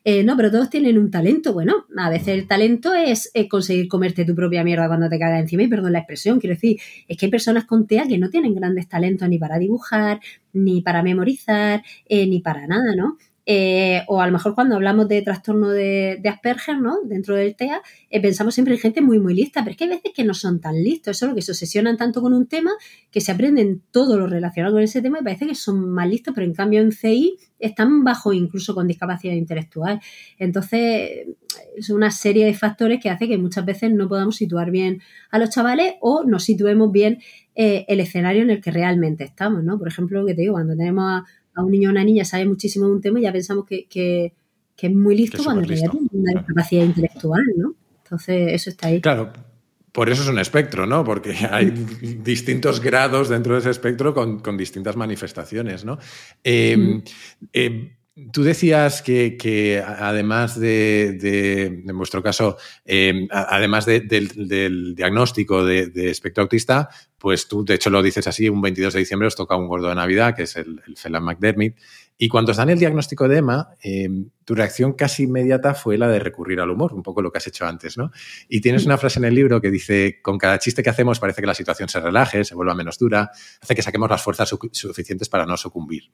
[0.04, 1.52] Eh, no, pero todos tienen un talento.
[1.52, 5.62] Bueno, a veces el talento es, conseguir comerte tu propia mierda cuando te caga encima,
[5.62, 8.54] y perdón la expresión, quiero decir, es que hay personas con TEA que no tienen
[8.54, 10.20] grandes talentos ni para dibujar,
[10.52, 13.16] ni para memorizar, eh, ni para nada, ¿no?
[13.46, 16.96] Eh, o a lo mejor cuando hablamos de trastorno de, Asperger, ¿no?
[17.04, 19.90] Dentro del TEA, eh, pensamos siempre en gente muy, muy lista, pero es que hay
[19.90, 22.46] veces que no son tan listos, eso es lo que se obsesionan tanto con un
[22.46, 22.70] tema
[23.10, 26.32] que se aprenden todo lo relacionado con ese tema y parece que son más listos,
[26.34, 30.00] pero en cambio en CI están bajo incluso con discapacidad intelectual.
[30.38, 31.26] Entonces,
[31.76, 35.38] es una serie de factores que hace que muchas veces no podamos situar bien a
[35.38, 37.18] los chavales o no situemos bien
[37.54, 39.78] eh, el escenario en el que realmente estamos, ¿no?
[39.78, 42.24] Por ejemplo, lo que te digo, cuando tenemos a a un niño o una niña
[42.24, 44.32] sabe muchísimo de un tema y ya pensamos que, que,
[44.76, 47.74] es muy listo cuando en realidad tiene una discapacidad intelectual, ¿no?
[48.02, 49.00] Entonces, eso está ahí.
[49.00, 49.32] Claro,
[49.94, 51.04] por eso es un espectro, ¿no?
[51.04, 55.98] Porque hay distintos grados dentro de ese espectro con, distintas manifestaciones, ¿no?
[56.42, 57.00] Em,
[57.52, 57.90] em,
[58.32, 66.88] tú decías que, además de, en vuestro caso, em, además del, diagnóstico de, espectro autista,
[67.24, 69.88] pues tú, de hecho, lo dices así, un 22 de diciembre os toca un gordo
[69.88, 71.72] de Navidad, que es el, el Phelan McDermott,
[72.16, 76.06] y cuando os dan el diagnóstico de EMA, em, tu reacción casi inmediata fue la
[76.08, 78.12] de recurrir al humor, un poco lo que has hecho antes, ¿no?
[78.48, 81.40] Y tienes una frase en el libro que dice, con cada chiste que hacemos parece
[81.40, 85.28] que la situación se relaje, se vuelva menos dura, hace que saquemos las fuerzas suficientes
[85.28, 86.04] para no sucumbir.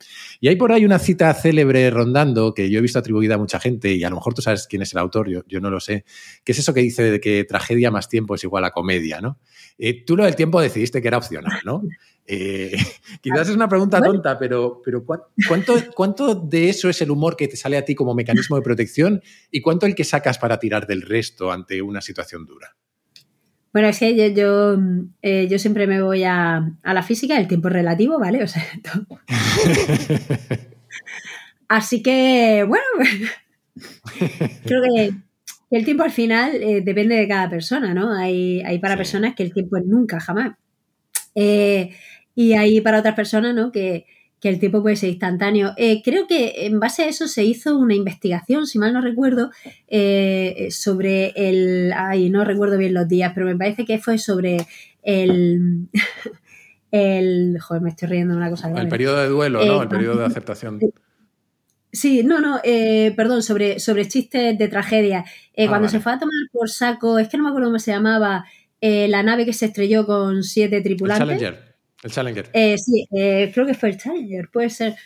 [0.41, 3.61] Y hay por ahí una cita célebre rondando que yo he visto atribuida a mucha
[3.61, 5.81] gente, y a lo mejor tú sabes quién es el autor, yo, yo no lo
[5.81, 6.05] sé,
[6.45, 9.39] que es eso que dice de que tragedia más tiempo es igual a comedia, ¿no?
[9.77, 11.83] Eh, tú lo del tiempo decidiste que era opcional, ¿no?
[12.33, 12.77] Eh,
[13.21, 17.49] quizás es una pregunta tonta, pero, pero ¿cuánto, ¿cuánto de eso es el humor que
[17.49, 20.87] te sale a ti como mecanismo de protección y cuánto el que sacas para tirar
[20.87, 22.77] del resto ante una situación dura?
[23.73, 24.77] Bueno, es que yo,
[25.23, 28.43] eh, yo, siempre me voy a, la física, el tiempo relativo, ¿vale?
[28.43, 28.65] O sea,
[31.69, 32.85] Así que, bueno,
[34.65, 35.13] creo que
[35.71, 38.13] el tiempo al final eh, depende de cada persona, ¿no?
[38.13, 40.57] Hay, hay para personas que el tiempo es nunca, jamás.
[41.37, 41.95] Eh,
[42.35, 43.73] y hay para otras personas, ¿no?
[43.73, 44.07] Que,
[44.43, 45.75] el tiempo puede ser instantáneo.
[45.77, 49.51] Eh, creo que en base a eso se hizo una investigación, si mal no recuerdo,
[50.71, 51.93] sobre el.
[51.95, 54.67] Ay, no recuerdo bien los días, pero me parece que fue sobre
[55.03, 55.89] el.
[56.91, 58.71] el joder, me estoy riendo de una cosa.
[58.71, 59.83] El periodo de duelo, ¿no?
[59.83, 60.81] El periodo de aceptación.
[61.93, 65.25] Sí, no, no, eh, perdón, sobre, sobre chistes de tragedia.
[65.55, 67.79] Eh, ah, cuando se fue a tomar por saco, es que no me acuerdo cómo
[67.79, 68.45] se llamaba,
[68.81, 71.29] eh, la nave que se estrelló con siete tripulantes.
[71.29, 71.70] El Challenger.
[72.03, 72.51] El Challenger.
[72.79, 74.97] sí, creo que fue el Challenger, puede ser.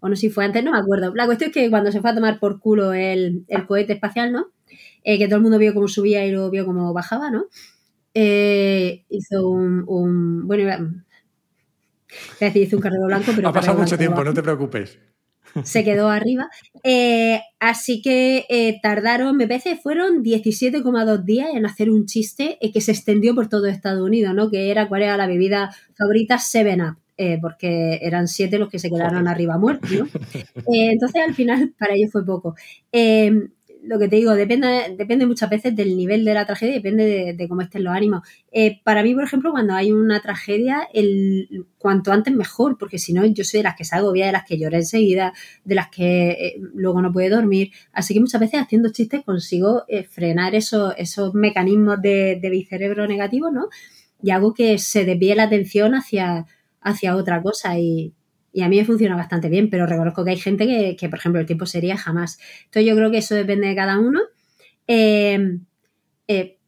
[0.00, 1.14] O no sé si fue antes, no me acuerdo.
[1.14, 4.48] La cuestión es que cuando se fue a tomar por culo el, cohete espacial, ¿no?
[5.02, 7.46] que todo el mundo vio cómo subía y luego vio cómo bajaba, ¿no?
[8.14, 10.78] hizo un, un bueno, iba,
[12.40, 13.48] decir, hizo un carrero blanco, pero...
[13.48, 14.98] Ha pasado mucho tiempo, no te preocupes
[15.62, 16.48] se quedó arriba.
[16.82, 22.72] Eh, así que eh, tardaron, me parece, fueron 17,2 días en hacer un chiste eh,
[22.72, 24.50] que se extendió por todo Estados Unidos, ¿no?
[24.50, 26.96] Que era cuál era la bebida favorita, Seven Up.
[27.40, 30.06] porque eran siete los que se quedaron arriba muertos, ¿no?
[30.66, 32.56] entonces al final para ellos fue poco
[33.86, 37.48] lo que te digo, depende, depende muchas veces del nivel de la tragedia, depende de,
[37.48, 38.26] cómo estén los ánimos.
[38.50, 43.12] Eh, para mí, por ejemplo, cuando hay una tragedia, el cuanto antes mejor, porque si
[43.12, 45.32] no, yo soy de las que salgo bien, de las que llora enseguida,
[45.64, 47.72] de las que eh, luego no puede dormir.
[47.92, 52.64] Así que muchas veces haciendo chistes consigo eh, frenar esos, esos mecanismos de, de mi
[52.64, 53.68] cerebro negativo, ¿no?
[54.22, 56.46] Y hago que se desvíe la atención hacia,
[56.80, 58.14] hacia otra cosa y
[58.54, 61.40] y a mí me funciona bastante bien, pero reconozco que hay gente que, por ejemplo,
[61.40, 62.38] el tiempo sería jamás.
[62.66, 64.20] Entonces yo creo que eso depende de cada uno.
[64.86, 65.58] Eh,
[66.28, 66.58] eh,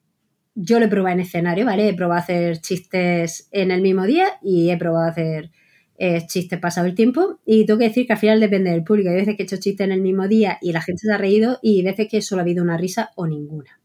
[0.56, 1.88] yo lo he probado en escenario, ¿vale?
[1.88, 5.52] He probado a hacer chistes en el mismo día y he probado a hacer
[5.96, 7.38] eh, chistes pasado el tiempo.
[7.46, 9.10] Y tengo que decir que al final depende del público.
[9.10, 11.18] Hay veces que he hecho chistes en el mismo día y la gente se ha
[11.18, 13.80] reído y veces que solo ha habido una risa o ninguna.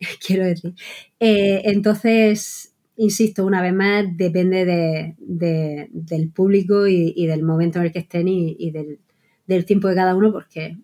[0.26, 0.74] Quiero decir.
[1.18, 2.67] entonces,
[2.98, 8.28] insisto, una vez más, depende de, del público y, del momento en el que estén
[8.28, 10.76] y, del, tiempo de cada uno, porque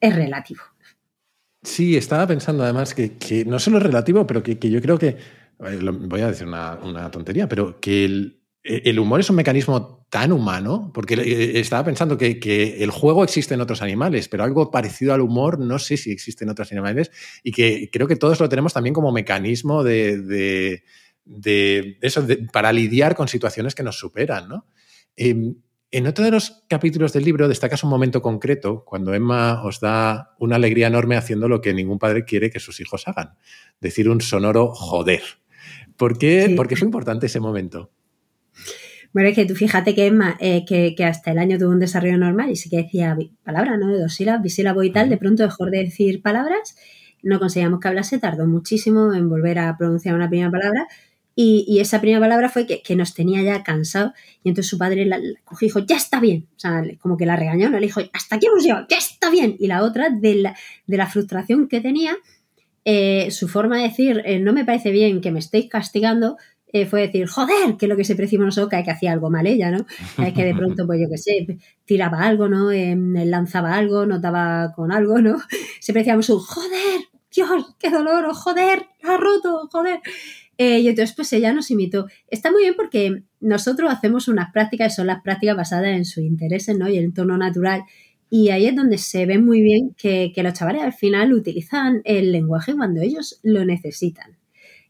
[0.00, 0.62] es relativo.
[1.62, 5.16] Sí, estaba pensando además que, no solo es relativo, pero que, yo creo que,
[5.58, 11.14] voy a decir una, tontería, pero que el, humor es un mecanismo tan humano, porque
[11.14, 15.58] eh, estaba pensando que, el juego existe en otros animales, pero algo parecido al humor
[15.58, 17.10] no sé si existe en otros animales
[17.42, 20.84] y que creo que todos lo tenemos también como mecanismo de
[22.00, 24.66] eso, para lidiar con situaciones que nos superan, ¿no?
[25.16, 25.56] Em,
[25.94, 30.34] en otro de los capítulos del libro destacas un momento concreto cuando Emma os da
[30.38, 33.34] una alegría enorme haciendo lo que ningún padre quiere que sus hijos hagan,
[33.78, 35.22] decir un sonoro joder.
[35.98, 37.90] ¿Por qué, fue importante ese momento?
[39.12, 42.16] Bueno, es que tú fíjate que Emma, eh, que, hasta el año tuvo un desarrollo
[42.16, 43.14] normal y sí que decía
[43.44, 43.88] palabras, ¿no?
[43.88, 46.74] De dos sílabas, bisílabo y tal, de pronto dejó de decir palabras,
[47.22, 50.88] no conseguíamos que hablase, tardó muchísimo en volver a pronunciar una primera palabra,
[51.34, 54.12] y, esa primera palabra fue que, nos tenía ya cansado.
[54.42, 56.46] Y entonces su padre la, cogió y dijo, ya está bien.
[56.56, 57.78] O sea, como que la regañó, ¿no?
[57.78, 59.56] Le dijo, hasta aquí hemos llegado, ya está bien.
[59.58, 62.16] Y la otra, de la, la frustración que tenía,
[62.84, 66.36] eh, su forma de decir, eh, no me parece bien que me estéis castigando,
[66.74, 69.46] eh, fue decir, joder, que lo que se precima nosotros, que, que hacía algo mal
[69.46, 69.86] ella, ¿no?
[70.24, 72.70] Es que de pronto, pues yo qué sé, tiraba algo, ¿no?
[72.72, 75.38] lanzaba algo, notaba con algo, ¿no?
[75.80, 77.00] Se decíamos un, joder,
[77.34, 80.00] Dios, qué dolor, joder, ha roto, joder.
[80.62, 82.06] Eh, y entonces, pues ella nos imitó.
[82.28, 86.78] Está muy bien porque nosotros hacemos unas prácticas, son las prácticas basadas en sus intereses,
[86.78, 86.88] ¿no?
[86.88, 87.82] Y el entorno natural.
[88.30, 92.30] Y ahí es donde se ve muy bien que, los chavales al final utilizan el
[92.30, 94.38] lenguaje cuando ellos lo necesitan.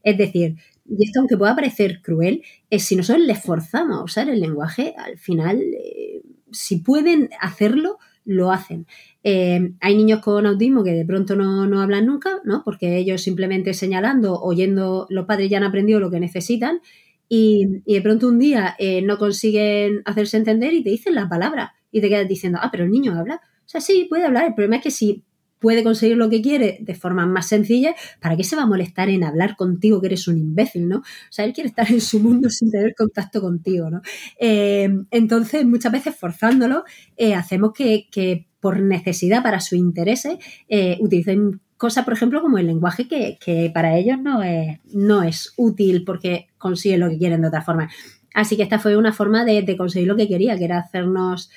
[0.03, 0.57] Es decir,
[0.87, 4.95] y esto aunque pueda parecer cruel, es si nosotros les forzamos a usar el lenguaje,
[4.99, 8.87] al final, eh, si pueden hacerlo, lo hacen.
[9.25, 12.63] Eh, hay niños con autismo que de pronto no, hablan nunca, ¿no?
[12.65, 16.81] Porque ellos simplemente señalando, oyendo, los padres ya han aprendido lo que necesitan
[17.29, 21.75] y, de pronto un día eh, no consiguen hacerse entender y te dicen la palabra
[21.91, 23.41] y te quedas diciendo, ah, pero el niño habla.
[23.65, 24.47] O sea, sí, puede hablar.
[24.47, 25.23] El problema es que si
[25.63, 29.09] puede conseguir lo que quiere de forma más sencilla, ¿para qué se va a molestar
[29.09, 30.99] en hablar contigo que eres un imbécil, ¿no?
[30.99, 34.03] O sea, él quiere estar en su mundo sin tener contacto contigo, ¿no?
[34.39, 36.85] Eh, entonces, muchas veces forzándolo,
[37.17, 40.37] eh, hacemos que, por necesidad, para sus intereses,
[40.69, 45.53] eh, utilicen cosas, por ejemplo, como el lenguaje que, para ellos no es, no es
[45.57, 47.89] útil porque consiguen lo que quieren de otra forma.
[48.35, 51.51] Así que esta fue una forma de conseguir lo que quería, que era hacernos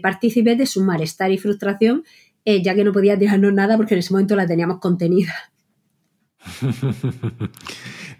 [0.00, 2.04] partícipes de su malestar y frustración
[2.46, 5.34] eh, ya que no podía tirarnos nada porque en ese momento la teníamos contenida.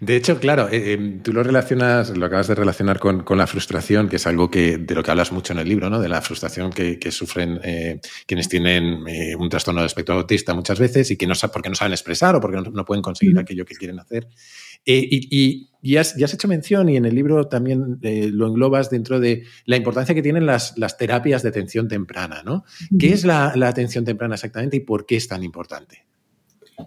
[0.01, 4.09] De hecho, claro, eh, eh, tú lo relacionas, lo acabas de relacionar con, la frustración,
[4.09, 6.01] que es algo que, de lo que hablas mucho en el libro, ¿no?
[6.01, 7.61] De la frustración que, sufren
[8.25, 9.05] quienes tienen
[9.39, 12.41] un trastorno de espectro autista muchas veces y que no porque no saben expresar o
[12.41, 14.27] porque no, pueden conseguir aquello que quieren hacer.
[14.85, 19.77] Y, y has, hecho mención, y en el libro también lo englobas dentro de la
[19.77, 22.65] importancia que tienen las, terapias de atención temprana, ¿no?
[22.99, 26.05] ¿Qué es la, la atención temprana exactamente y por qué es tan importante?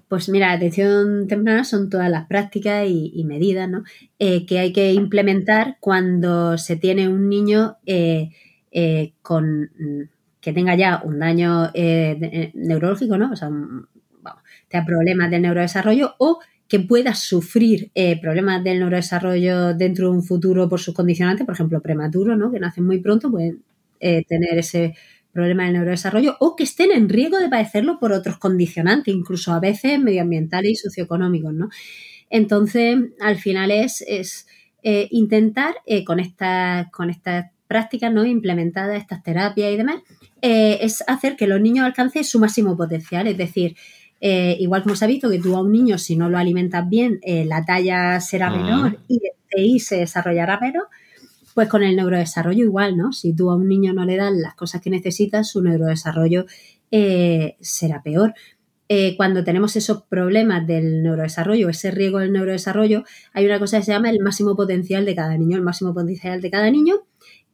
[0.09, 3.71] Pues mira, la atención temprana son todas las prácticas y, medidas
[4.19, 8.31] eh, que hay que implementar cuando se tiene un niño eh,
[8.71, 9.71] eh, con
[10.41, 11.71] que tenga ya un daño
[12.55, 13.33] neurológico, ¿no?
[13.33, 16.39] O sea, vamos, tenga problemas del neurodesarrollo o
[16.71, 17.91] que pueda sufrir
[18.23, 22.51] problemas del neurodesarrollo dentro de un futuro por sus condicionantes, por ejemplo, prematuro, ¿no?
[22.51, 23.63] Que nacen muy pronto, pueden
[23.99, 24.95] tener ese
[25.33, 29.61] problemas del neurodesarrollo o que estén en riesgo de padecerlo por otros condicionantes, incluso a
[29.61, 31.69] veces medioambientales y socioeconómicos, ¿no?
[32.31, 34.47] Entonces, al final es, es
[34.83, 38.25] eh, intentar eh, con estas con estas prácticas ¿no?
[38.25, 40.03] implementadas, estas terapias y demás,
[40.43, 43.29] eh, es hacer que los niños alcancen su máximo potencial.
[43.29, 43.77] Es decir,
[44.21, 47.21] igual como se ha visto que tú a un niño, si no lo alimentas bien,
[47.47, 50.85] la talla será menor y el se desarrollará menos,
[51.55, 53.13] pues con el neurodesarrollo igual, ¿no?
[53.13, 56.47] Si tú a un niño no le das las cosas que necesita, su neurodesarrollo
[56.91, 58.35] eh, será peor.
[58.89, 63.85] Eh, cuando tenemos esos problemas del neurodesarrollo, ese riesgo del neurodesarrollo, hay una cosa que
[63.85, 65.57] se llama el máximo potencial de cada niño.
[65.57, 66.97] El máximo potencial de cada niño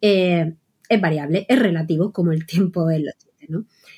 [0.01, 0.55] eh,
[0.89, 3.15] es variable, es relativo, como el tiempo en los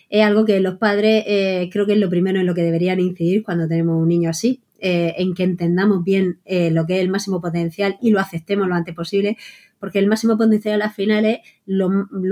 [0.08, 1.24] Es algo que los padres
[1.70, 4.62] creo que es lo primero en lo que deberían incidir cuando tenemos un niño así,
[4.80, 8.94] en que entendamos bien lo que es el máximo potencial y lo aceptemos lo antes
[8.94, 9.36] posible,
[9.78, 11.88] porque el máximo potencial al final es lo,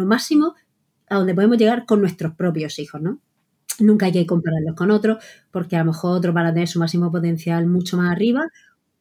[0.07, 0.55] máximo
[1.09, 3.20] a donde podemos llegar con nuestros propios hijos, ¿no?
[3.79, 6.79] Nunca hay que compararlos con otros, porque a lo mejor otros van a tener su
[6.79, 8.48] máximo potencial mucho más arriba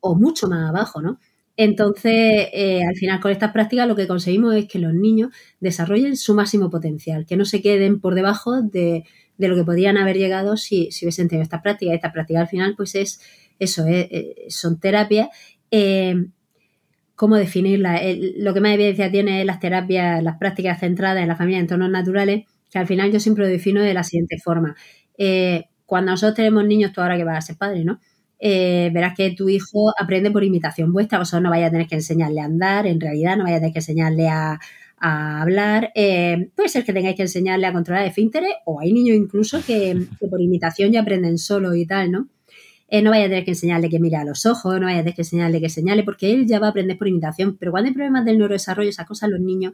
[0.01, 1.19] o mucho más abajo, ¿no?
[1.58, 6.18] Entonces, eh, al final con estas prácticas lo que conseguimos es que los niños desarrollen
[6.18, 9.06] su máximo potencial, que no se queden por debajo de,
[9.38, 11.96] lo que podían haber llegado si, si hubiesen tenido estas prácticas.
[11.96, 13.22] Esta práctica al final, pues es
[13.60, 15.30] eso, eh, eh, son terapias
[17.15, 18.02] cómo definirla.
[18.38, 21.63] lo que más evidencia tiene es las terapias, las prácticas centradas en la familia en
[21.63, 24.76] entornos naturales, que al final yo siempre lo defino de la siguiente forma.
[25.18, 28.00] Eh, cuando nosotros tenemos niños, tú ahora que vas a ser padre, ¿no?
[28.39, 31.95] Eh, verás que tu hijo aprende por imitación vuestra, vosotros no vaya a tener que
[31.95, 34.60] enseñarle a andar, en realidad no vaya a tener que enseñarle a,
[34.98, 39.63] hablar, eh, puede ser que tengáis que enseñarle a controlar esfínteres o hay niños incluso
[39.63, 42.28] que, que por imitación ya aprenden solo y tal, ¿no?
[42.88, 45.02] Eh, no vaya a tener que enseñarle que mire a los ojos, no vaya a
[45.02, 47.56] tener que enseñarle que señale, porque él ya va a aprender por imitación.
[47.58, 49.74] Pero cuando hay problemas del neurodesarrollo, esas cosas los niños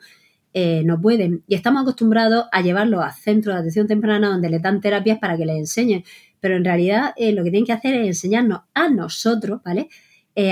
[0.83, 1.43] no pueden.
[1.47, 5.37] Y estamos acostumbrados a llevarlos a centros de atención temprana donde le dan terapias para
[5.37, 6.03] que les enseñen.
[6.41, 9.87] Pero en realidad eh, lo que tienen que hacer es enseñarnos a nosotros, ¿vale?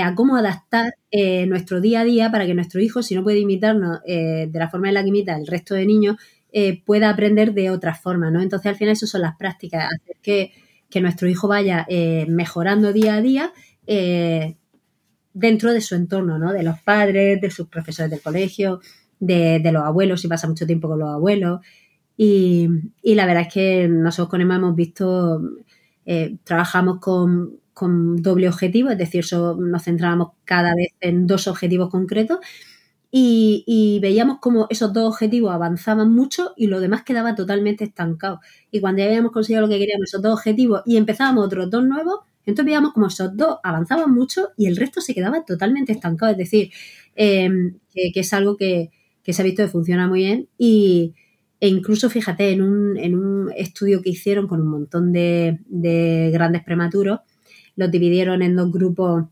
[0.02, 0.92] a cómo adaptar
[1.48, 4.88] nuestro día a día para que nuestro hijo, si no puede imitarnos de la forma
[4.88, 6.16] en la que imita el resto de niños,
[6.84, 8.42] pueda aprender de otra forma, ¿no?
[8.42, 10.52] Entonces, al final, eso son las prácticas, hacer que
[10.90, 13.52] que nuestro hijo vaya eh, mejorando día a día
[13.86, 14.56] eh,
[15.32, 16.52] dentro de su entorno, ¿no?
[16.52, 18.80] De los padres, de sus profesores del colegio,
[19.20, 21.60] de, los abuelos, si pasa mucho tiempo con los abuelos.
[22.16, 22.68] Y,
[23.02, 25.40] la verdad es que nosotros con Emma hemos visto,
[26.06, 27.58] eh, trabajamos con,
[28.22, 32.38] doble objetivo, es decir, nos centrábamos cada vez en dos objetivos concretos
[33.12, 38.40] y, veíamos como esos dos objetivos avanzaban mucho y lo demás quedaba totalmente estancado.
[38.70, 41.84] Y cuando ya habíamos conseguido lo que queríamos, esos dos objetivos, y empezábamos otros dos
[41.84, 46.32] nuevos, Entonces veíamos como esos dos avanzaban mucho y el resto se quedaba totalmente estancado.
[46.32, 46.70] Es decir,
[47.16, 48.90] em, que, es algo que,
[49.26, 51.14] se ha visto que funciona muy bien y,
[51.60, 56.30] e incluso, fíjate, en un, en un estudio que hicieron con un montón de, de
[56.32, 57.20] grandes prematuros,
[57.76, 59.24] los dividieron en dos grupos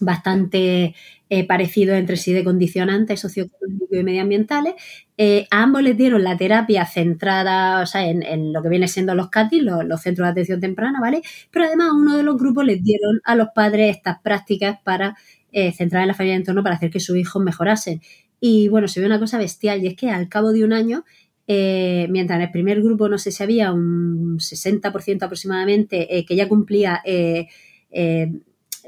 [0.00, 0.94] bastante
[1.28, 4.74] eh, parecidos entre sí de condicionantes socioeconómicos y medioambientales.
[5.16, 9.14] Eh, a ambos les dieron la terapia centrada o sea, en, lo que viene siendo
[9.14, 11.22] los CATIS, los, centros de atención temprana, ¿vale?
[11.50, 15.16] Pero además a uno de los grupos les dieron a los padres estas prácticas para
[15.52, 18.00] eh, centrar en la familia de entorno para hacer que sus hijos mejorasen.
[18.40, 21.04] Y bueno, se ve una cosa bestial y es que al cabo de un año
[21.48, 27.00] mientras en el primer grupo no sé si había un 60% aproximadamente que ya cumplía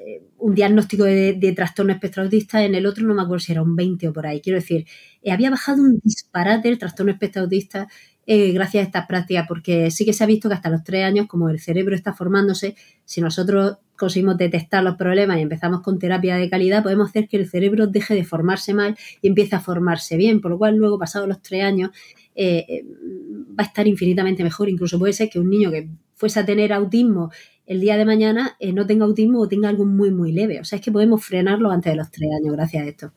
[0.00, 3.62] eh, un diagnóstico de, trastorno espectro autista, en el otro no me acuerdo si era
[3.62, 4.40] un 20 o por ahí.
[4.40, 4.86] Quiero decir,
[5.22, 7.88] eh, había bajado un disparate el trastorno espectro autista
[8.26, 11.04] eh, gracias a estas prácticas, porque sí que se ha visto que hasta los tres
[11.04, 15.98] años, como el cerebro está formándose, si nosotros conseguimos detectar los problemas y empezamos con
[15.98, 19.60] terapia de calidad, podemos hacer que el cerebro deje de formarse mal y empiece a
[19.60, 21.90] formarse bien, por lo cual luego, pasados los tres años,
[22.38, 24.68] va a estar infinitamente mejor.
[24.68, 27.30] Incluso puede ser que un niño que fuese a tener autismo
[27.66, 30.60] el día de mañana eh, no tenga autismo o tenga algo muy, muy leve.
[30.60, 33.12] O sea, es que podemos frenarlo antes de los tres años gracias a esto.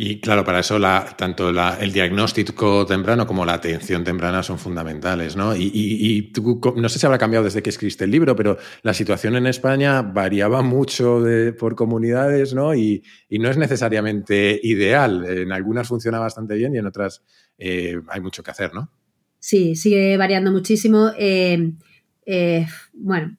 [0.00, 5.34] Y claro, para eso la, tanto el diagnóstico temprano como la atención temprana son fundamentales,
[5.34, 5.56] ¿no?
[5.56, 6.32] Y,
[6.76, 10.02] no sé si habrá cambiado desde que escribiste el libro, pero la situación en España
[10.02, 11.20] variaba mucho
[11.58, 12.76] por comunidades, ¿no?
[12.76, 15.24] Y, no es necesariamente ideal.
[15.24, 17.24] En algunas funciona bastante bien y en otras
[17.58, 18.92] eh, hay mucho que hacer, ¿no?
[19.40, 21.10] Sí, sigue variando muchísimo.
[21.18, 21.72] Eh,
[22.24, 23.36] eh, bueno,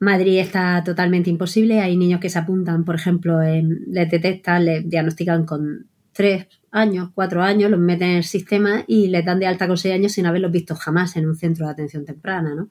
[0.00, 1.80] Madrid está totalmente imposible.
[1.80, 7.42] Hay niños que se apuntan, por ejemplo, les detectan, les diagnostican con tres años, cuatro
[7.42, 10.26] años, los meten en el sistema y les dan de alta con seis años sin
[10.26, 12.54] haberlos visto jamás en un centro de atención temprana.
[12.54, 12.68] ¿no?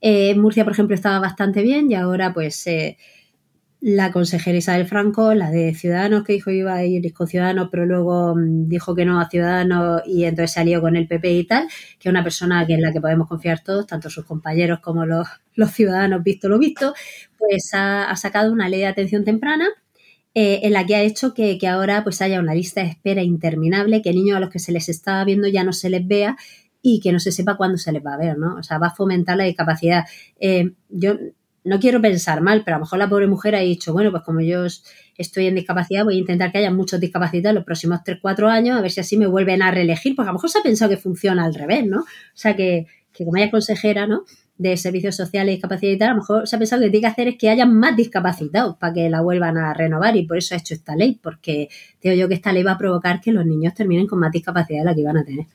[0.00, 2.96] Eh, Murcia, por ejemplo, estaba bastante bien y ahora pues eh,
[3.88, 7.68] la consejera Isabel Franco, la de Ciudadanos, que dijo que iba a ir con Ciudadanos,
[7.70, 11.44] pero luego mm, dijo que no a Ciudadanos y entonces salió con el PP y
[11.44, 11.68] tal,
[12.00, 15.06] que es una persona que en la que podemos confiar todos, tanto sus compañeros como
[15.06, 15.28] los,
[15.72, 16.94] ciudadanos, visto lo visto,
[17.38, 19.68] pues ha, sacado una ley de atención temprana
[20.34, 24.02] eh, en la que ha hecho que, ahora pues haya una lista de espera interminable,
[24.02, 26.36] que niños a los que se les estaba viendo ya no se les vea
[26.82, 28.56] y que no se sepa cuándo se les va a ver, ¿no?
[28.56, 30.04] O sea, va a fomentar la discapacidad.
[30.40, 31.14] Eh, yo
[31.66, 34.22] no quiero pensar mal, pero a lo mejor la pobre mujer ha dicho, bueno, pues
[34.22, 34.64] como yo
[35.18, 38.82] estoy en discapacidad, voy a intentar que haya muchos discapacitados los próximos 3-4 años, a
[38.82, 40.96] ver si así me vuelven a reelegir, porque a lo mejor se ha pensado que
[40.96, 42.00] funciona al revés, ¿no?
[42.02, 42.04] O
[42.34, 42.86] sea, que,
[43.18, 44.24] como ella es consejera, ¿no?
[44.58, 46.92] de servicios sociales y discapacidad y tal, a lo mejor se ha pensado que que
[46.92, 50.26] tiene que hacer es que haya más discapacitados para que la vuelvan a renovar y
[50.26, 51.68] por eso ha hecho esta ley, porque
[52.00, 54.78] digo yo que esta ley va a provocar que los niños terminen con más discapacidad
[54.78, 55.46] de la que iban a tener.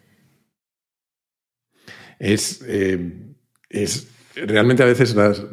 [2.20, 3.12] Es, eh,
[3.72, 5.44] es realmente a veces las,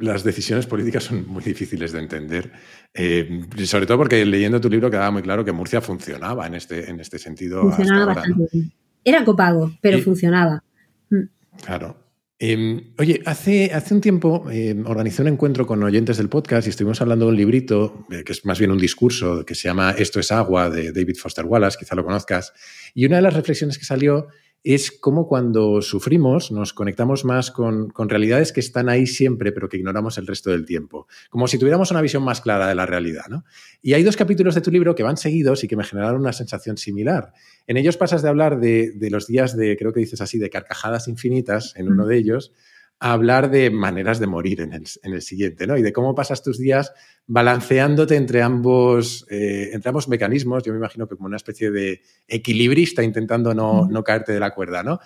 [0.00, 2.52] las decisiones políticas son muy difíciles de entender,
[2.94, 6.90] eh, sobre todo porque leyendo tu libro quedaba muy claro que Murcia funcionaba en este,
[6.90, 7.62] en este sentido.
[7.62, 8.72] Funcionaba bastante bien.
[9.04, 10.62] Era copago, pero funcionaba.
[11.10, 11.22] Mm.
[11.64, 12.06] Claro.
[12.38, 16.70] Em, oye, hace, hace un tiempo eh, organizé un encuentro con oyentes del podcast y
[16.70, 19.92] estuvimos hablando de un librito, eh, que es más bien un discurso, que se llama
[19.92, 22.52] Esto es agua, de David Foster Wallace, quizá lo conozcas.
[22.94, 24.28] Y una de las reflexiones que salió
[24.74, 29.76] es como cuando sufrimos nos conectamos más con, realidades que están ahí siempre, pero que
[29.76, 31.06] ignoramos el resto del tiempo.
[31.30, 33.26] Como si tuviéramos una visión más clara de la realidad.
[33.28, 33.44] ¿no?
[33.80, 36.32] Y hay dos capítulos de tu libro que van seguidos y que me generaron una
[36.32, 37.32] sensación similar.
[37.68, 40.50] En ellos pasas de hablar de, de los días de, creo que dices así, de
[40.50, 42.52] carcajadas infinitas en uno de ellos,
[42.98, 45.76] a hablar de maneras de morir en el, siguiente, ¿no?
[45.76, 46.92] Y de cómo pasas tus días
[47.26, 52.00] balanceándote entre ambos, eh, entre ambos mecanismos, yo me imagino que como una especie de
[52.26, 55.00] equilibrista intentando no, caerte de la cuerda, ¿no?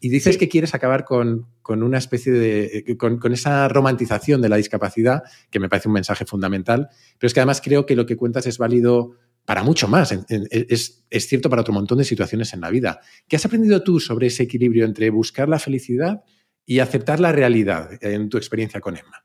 [0.00, 2.84] Y dices que quieres acabar con, una especie de.
[2.86, 6.88] Eh, con, esa romantización de la discapacidad, que me parece un mensaje fundamental,
[7.18, 9.12] pero es que además creo que lo que cuentas es válido
[9.44, 10.12] para mucho más.
[10.50, 13.00] Es, es cierto para otro montón de situaciones en la vida.
[13.28, 16.24] ¿Qué has aprendido tú sobre ese equilibrio entre buscar la felicidad
[16.66, 19.24] y aceptar la realidad en tu experiencia con Emma?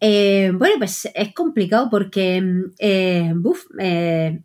[0.00, 2.42] Eh, bueno, pues es complicado porque,
[2.78, 4.40] eh, buf, eh,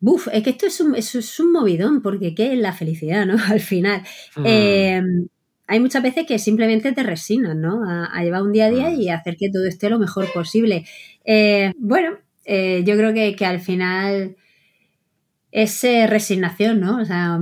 [0.00, 3.36] buf, es que esto es un, es un movidón, porque ¿qué es la felicidad, no?
[3.48, 4.02] Al final.
[4.36, 5.26] Mm.
[5.66, 7.82] hay muchas veces que simplemente te resignas, ¿no?
[7.86, 9.00] A, llevar un día a día mm.
[9.00, 10.84] y hacer que todo esté lo mejor posible.
[11.76, 14.36] bueno, yo creo que, que, al final
[15.52, 17.00] es resignación, ¿no?
[17.00, 17.38] O sea,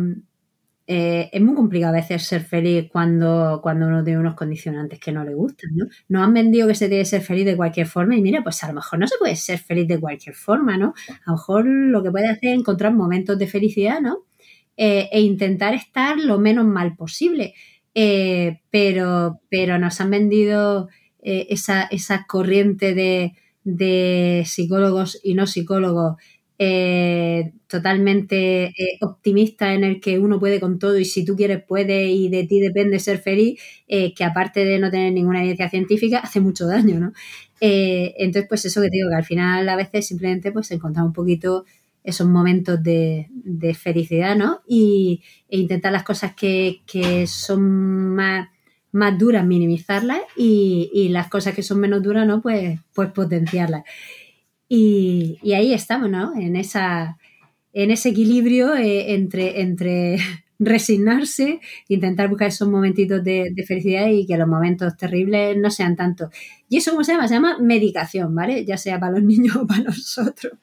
[0.88, 5.10] eh, es muy complicado a veces ser feliz cuando, cuando uno tiene unos condicionantes que
[5.10, 5.86] no le gustan, ¿no?
[6.08, 8.62] Nos han vendido que se tiene que ser feliz de cualquier forma y mira, pues
[8.62, 10.94] a lo mejor no se puede ser feliz de cualquier forma, ¿no?
[11.08, 14.26] A lo mejor lo que puede hacer es encontrar momentos de felicidad, ¿no?
[14.76, 17.54] Eh, e intentar estar lo menos mal posible.
[18.70, 20.88] pero, pero nos han vendido
[21.22, 23.32] esa, esa corriente de,
[23.64, 26.16] de psicólogos y no psicólogos
[26.58, 31.62] eh, totalmente eh, optimista en el que uno puede con todo y si tú quieres
[31.62, 35.68] puedes y de ti depende ser feliz, eh, que aparte de no tener ninguna evidencia
[35.68, 37.12] científica, hace mucho daño, ¿no?
[37.58, 41.14] entonces, pues eso que te digo, que al final a veces simplemente pues encontrar un
[41.14, 41.64] poquito
[42.04, 43.28] esos momentos de,
[43.74, 44.60] felicidad, ¿no?
[44.68, 48.48] Y, e intentar las cosas que, que son más
[48.96, 52.40] más duras, minimizarlas y, las cosas que son menos duras, ¿no?
[52.40, 53.84] Pues, pues potenciarlas.
[54.68, 56.34] Y, ahí estamos, ¿no?
[56.34, 57.18] En, esa,
[57.72, 60.18] en ese equilibrio eh, entre, entre
[60.58, 66.30] resignarse, intentar buscar esos momentitos de, felicidad y que los momentos terribles no sean tanto.
[66.68, 67.28] ¿Y eso cómo se llama?
[67.28, 68.64] Se llama medicación, ¿vale?
[68.64, 70.52] Ya sea para los niños o para nosotros.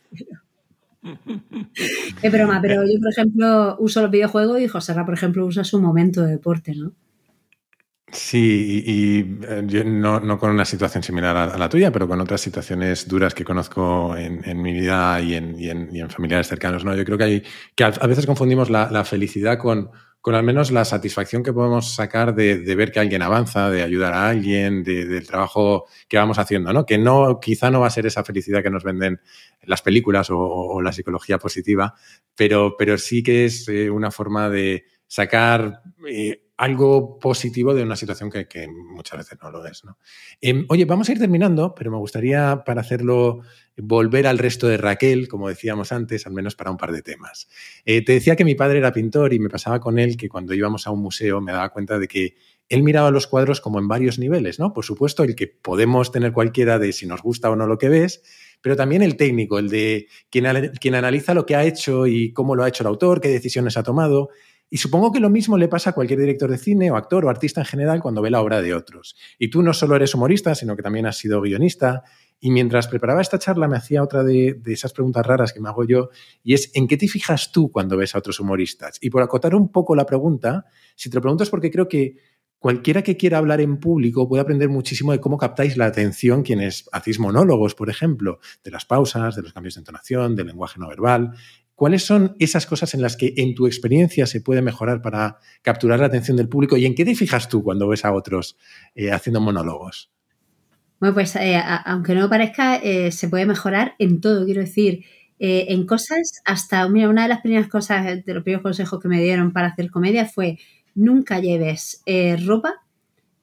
[2.22, 5.82] Es broma, pero yo, por ejemplo, uso los videojuegos y José por ejemplo, usa su
[5.82, 6.94] momento de deporte, ¿no?
[8.14, 12.42] Sí, y, eh, yo no, con una situación similar a, la tuya, pero con otras
[12.42, 16.86] situaciones duras que conozco en, mi vida y en, familiares cercanos.
[16.86, 16.96] ¿no?
[16.96, 17.44] Yo creo que, hay,
[17.76, 19.90] que a, veces confundimos la, felicidad con,
[20.22, 24.14] con, al menos la satisfacción que podemos sacar de, ver que alguien avanza, de ayudar
[24.14, 26.86] a alguien, del trabajo que vamos haciendo, ¿no?
[26.86, 29.22] Que no, quizá no va a ser esa felicidad que nos venden
[29.64, 31.96] las películas o, la psicología positiva,
[32.36, 37.96] pero, pero sí que es eh, una forma de sacar eh, algo positivo de una
[37.96, 39.84] situación que, muchas veces no lo es.
[39.84, 39.98] ¿no?
[40.40, 43.42] Em, oye, vamos a ir terminando, pero me gustaría para hacerlo
[43.76, 47.48] volver al resto de Raquel, como decíamos antes, al menos para un par de temas.
[47.86, 50.54] Eh, te decía que mi padre era pintor y me pasaba con él que cuando
[50.54, 52.36] íbamos a un museo me daba cuenta de que
[52.70, 54.74] él miraba los cuadros como en varios niveles, ¿no?
[54.74, 57.90] Por supuesto, el que podemos tener cualquiera de si nos gusta o no lo que
[57.90, 58.22] ves,
[58.62, 62.56] pero también el técnico, el de quien, quien analiza lo que ha hecho y cómo
[62.56, 64.30] lo ha hecho el autor, qué decisiones ha tomado.
[64.74, 67.30] Y supongo que lo mismo le pasa a cualquier director de cine o actor o
[67.30, 69.16] artista en general cuando ve la obra de otros.
[69.38, 72.02] Y tú no solo eres humorista, sino que también has sido guionista.
[72.40, 75.86] Y mientras preparaba esta charla me hacía otra de, esas preguntas raras que me hago
[75.86, 76.10] yo,
[76.42, 78.98] y es, ¿en qué te fijas tú cuando ves a otros humoristas?
[79.00, 80.66] Y por acotar un poco la pregunta,
[80.96, 82.16] si te lo pregunto es porque creo que
[82.58, 86.90] cualquiera que quiera hablar en público puede aprender muchísimo de cómo captáis la atención quienes
[86.94, 90.88] hacéis monólogos, por ejemplo, de las pausas, de los cambios de entonación, del lenguaje no
[90.88, 91.34] verbal.
[91.76, 96.00] ¿Cuáles son esas cosas en las que en tu experiencia se puede mejorar para capturar
[96.00, 98.58] la atención del público y en qué te fijas tú cuando ves a otros
[98.94, 100.12] eh, haciendo monólogos?
[101.00, 105.04] Bueno, pues eh, aunque no parezca, eh, se puede mejorar en todo, quiero decir,
[105.46, 109.22] en cosas hasta, mira, una de las primeras cosas, de los primeros consejos que me
[109.22, 110.58] dieron para hacer comedia fue
[110.96, 112.02] nunca lleves
[112.46, 112.76] ropa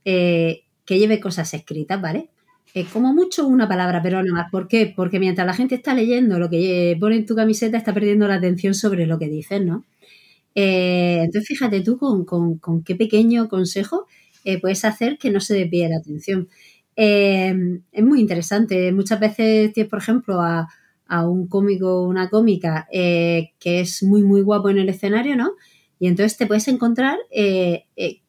[0.02, 2.30] que lleve cosas escritas, ¿vale?
[2.74, 4.50] Es como mucho una palabra, pero no más.
[4.50, 4.92] ¿Por qué?
[4.94, 8.34] Porque mientras la gente está leyendo lo que pone en tu camiseta, está perdiendo la
[8.34, 9.84] atención sobre lo que dices, ¿no?
[10.54, 14.06] Eh, entonces, fíjate tú con, qué pequeño consejo
[14.44, 16.48] eh, puedes hacer que no se desvíe la atención.
[16.96, 17.54] Eh,
[17.92, 18.92] es muy interesante.
[18.92, 20.68] Muchas veces tienes, por ejemplo, a,
[21.06, 23.50] a un cómico o una cómica que
[23.80, 25.52] es muy, muy guapo en el escenario, ¿no?
[25.98, 27.18] Y entonces te puedes encontrar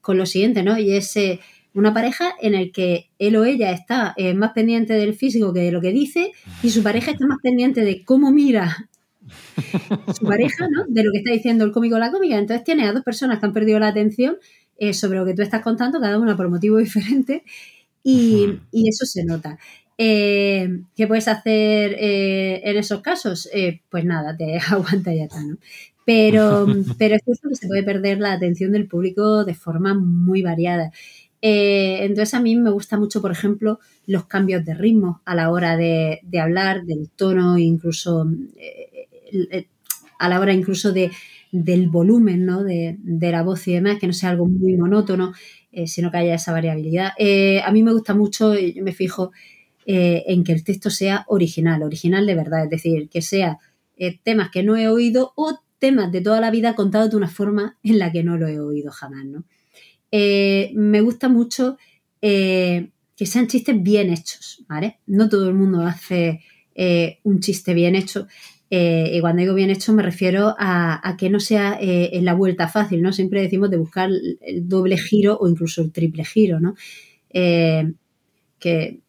[0.01, 0.77] con lo siguiente, ¿no?
[0.77, 1.39] Y ese
[1.73, 5.61] una pareja en el que él o ella está eh, más pendiente del físico que
[5.61, 8.89] de lo que dice y su pareja está más pendiente de cómo mira
[10.19, 10.85] su pareja, ¿no?
[10.87, 12.37] De lo que está diciendo el cómico o la cómica.
[12.37, 14.37] Entonces tiene a dos personas que han perdido la atención
[14.77, 17.43] eh, sobre lo que tú estás contando, cada una por motivo diferente,
[18.03, 19.57] y, eso se nota.
[19.97, 23.47] Eh, ¿Qué puedes hacer en esos casos?
[23.89, 25.57] pues nada, te aguanta y ya está, ¿no?
[26.03, 26.65] Pero,
[26.97, 30.91] pero es cierto que se puede perder la atención del público de forma muy variada.
[31.41, 35.49] Eh, entonces a mí me gusta mucho, por ejemplo, los cambios de ritmo a la
[35.49, 38.27] hora de, hablar, del tono, incluso
[38.57, 39.07] eh,
[39.51, 39.67] eh,
[40.19, 41.11] a la hora incluso de,
[41.51, 42.63] del volumen ¿no?
[42.63, 45.33] de, la voz y demás, que no sea algo muy monótono,
[45.85, 47.11] sino que haya esa variabilidad.
[47.65, 49.31] a mí me gusta mucho, yo me fijo
[49.85, 53.57] en que el texto sea original, original de verdad, es decir, que sea
[54.23, 57.77] temas que no he oído o temas de toda la vida contados de una forma
[57.83, 59.45] en la que no lo he oído jamás, ¿no?
[60.11, 61.77] Eh, me gusta mucho
[62.21, 64.99] eh, que sean chistes bien hechos, ¿vale?
[65.07, 66.41] No todo el mundo hace
[66.75, 68.27] eh, un chiste bien hecho.
[68.69, 73.11] y cuando digo bien hecho me refiero a, que no sea la vuelta fácil, ¿no?
[73.11, 74.09] Siempre decimos de buscar
[74.41, 76.75] el doble giro o incluso el triple giro, ¿no?
[78.59, 78.99] que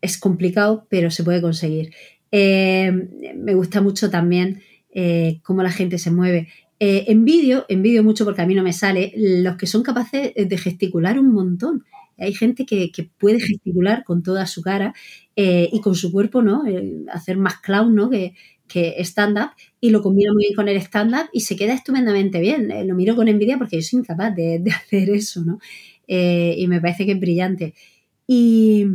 [0.00, 1.92] es complicado, pero se puede conseguir.
[2.32, 4.60] me gusta mucho también
[5.44, 6.48] cómo la gente se mueve.
[6.80, 10.58] Eh, envidio, envidio mucho porque a mí no me sale, los que son capaces de
[10.58, 11.84] gesticular un montón.
[12.18, 14.94] Hay gente que, puede gesticular con toda su cara
[15.36, 16.62] eh, y con su cuerpo, ¿no?
[17.12, 18.10] hacer más clown, ¿no?
[18.10, 18.34] Que,
[19.04, 19.50] stand-up
[19.80, 22.72] y lo combina muy bien con el stand-up y se queda estupendamente bien.
[22.72, 25.58] Eh, lo miro con envidia porque yo soy incapaz de, hacer eso, ¿no?
[26.08, 27.74] Eh, y me parece que es brillante.
[28.26, 28.86] Y,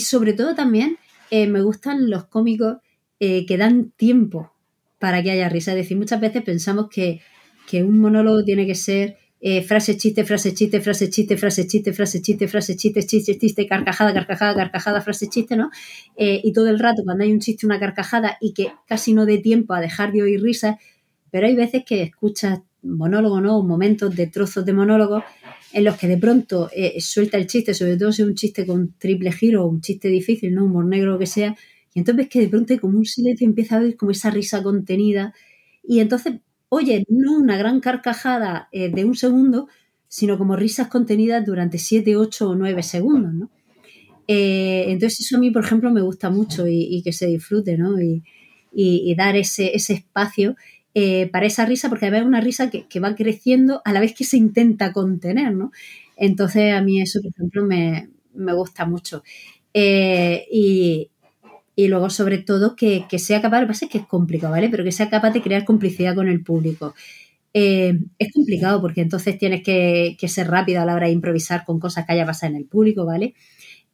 [0.00, 0.98] sobre todo también
[1.30, 2.78] eh, me gustan los cómicos
[3.18, 4.51] que dan tiempo
[5.02, 5.72] para que haya risa.
[5.72, 7.20] Es decir, muchas veces pensamos que,
[7.68, 11.92] que un monólogo tiene que ser eh, frase, chiste, frase, chiste, frase, chiste, frase, chiste,
[11.92, 15.70] frase, chiste, frase, chiste, chiste, chiste, carcajada, carcajada, carcajada, frase, chiste, ¿no?
[16.16, 19.26] Eh, y todo el rato cuando hay un chiste, una carcajada y que casi no
[19.26, 20.76] dé tiempo a dejar de oír risas,
[21.32, 23.60] pero hay veces que escuchas monólogo, ¿no?
[23.64, 25.24] Momentos de trozos de monólogo
[25.72, 28.64] en los que de pronto eh, suelta el chiste, sobre todo si es un chiste
[28.64, 30.66] con triple giro o un chiste difícil, ¿no?
[30.66, 31.56] Humor negro o que sea,
[31.94, 34.30] y entonces ves que de pronto hay como un silencio empieza a oír como esa
[34.30, 35.34] risa contenida
[35.84, 36.34] y entonces
[36.74, 39.68] oye, no una gran carcajada eh, de un segundo,
[40.08, 43.50] sino como risas contenidas durante 7, 8 o 9 segundos, ¿no?
[44.26, 48.00] Eh, entonces eso a mí, por ejemplo, me gusta mucho y, que se disfrute, ¿no?
[48.00, 50.56] Y, dar ese, espacio
[50.94, 54.14] eh, para esa risa, porque además es una risa que, va creciendo a la vez
[54.14, 55.72] que se intenta contener, ¿no?
[56.16, 59.22] Entonces a mí eso, por ejemplo, me, me gusta mucho.
[59.74, 61.10] y,
[61.74, 64.68] y luego sobre todo que, sea capaz, lo que pasa es que es complicado, ¿vale?
[64.68, 66.94] Pero que sea capaz de crear complicidad con el público.
[67.54, 71.80] Eh, es complicado porque entonces tienes que, ser rápido a la hora de improvisar con
[71.80, 73.34] cosas que haya pasado en el público, ¿vale?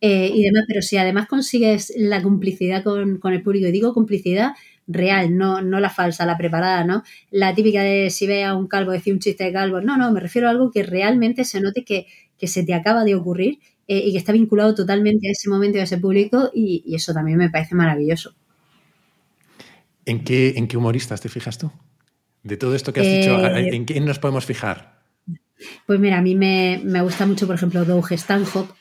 [0.00, 4.52] Eh, y demás, pero si además consigues la complicidad con, el público, y digo complicidad
[4.86, 7.02] real, no, no la falsa, la preparada, ¿no?
[7.30, 10.12] La típica de si ve a un calvo decir un chiste de calvo, no, no,
[10.12, 12.06] me refiero a algo que realmente se note que,
[12.38, 13.58] que se te acaba de ocurrir
[13.90, 17.14] eh, y que está vinculado totalmente a ese momento y a ese público y, eso
[17.14, 18.34] también me parece maravilloso.
[20.04, 21.72] ¿En qué, ¿En qué humoristas te fijas tú?
[22.42, 25.00] De todo esto que has dicho, eh, ¿en quién nos podemos fijar?
[25.86, 28.74] Pues mira, a mí me, gusta mucho, por ejemplo, Doug Stanhope,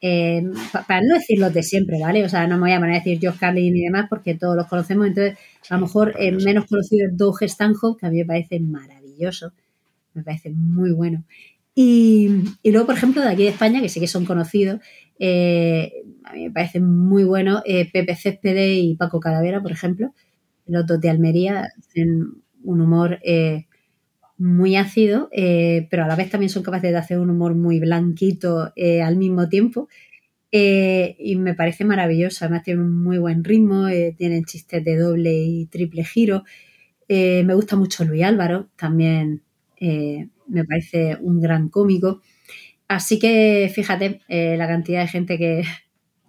[0.00, 0.44] eh,
[0.86, 2.24] para no decir los de siempre, ¿vale?
[2.24, 4.54] O sea, no me voy a poner a decir Josh Carlin y demás porque todos
[4.54, 5.36] los conocemos, entonces
[5.68, 9.52] a lo mejor el menos conocido es Doug Stanhope, que a mí me parece maravilloso,
[10.14, 11.24] me parece muy bueno.
[11.78, 12.30] Y,
[12.64, 14.80] luego, por ejemplo, de aquí de España, que sí que son conocidos,
[15.18, 15.92] eh,
[16.24, 20.14] a mí me parece muy bueno eh, Pepe Céspedes y Paco Calavera, por ejemplo,
[20.64, 23.66] los dos de Almería, hacen un humor eh,
[24.38, 28.72] muy ácido, pero a la vez también son capaces de hacer un humor muy blanquito
[29.04, 29.88] al mismo tiempo.
[30.50, 35.66] y me parece maravilloso, además tienen un muy buen ritmo, tienen chistes de doble y
[35.66, 36.44] triple giro.
[37.08, 39.42] me gusta mucho Luis Álvaro, también
[40.48, 42.22] me parece un gran cómico.
[42.88, 45.64] Así que fíjate eh, la cantidad de gente que,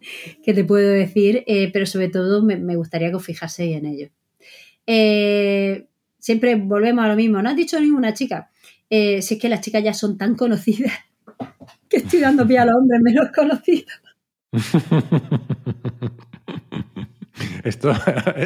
[0.44, 4.10] que te puedo decir, eh, pero sobre todo me, gustaría que os fijaseis en ello.
[4.86, 5.88] Eh,
[6.20, 8.50] siempre volvemos a lo mismo, no has dicho ninguna chica.
[8.90, 10.94] si es que las chicas ya son tan conocidas
[11.90, 13.92] que estoy dando pie a los hombres menos conocidos.
[17.64, 17.92] Esto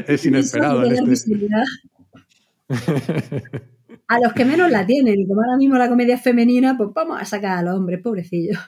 [0.08, 0.84] es inesperado.
[0.84, 1.14] Este
[4.12, 5.18] a los que menos la tienen.
[5.20, 8.02] Y como ahora mismo la comedia es femenina, pues vamos a sacar a los hombres,
[8.02, 8.60] pobrecillos.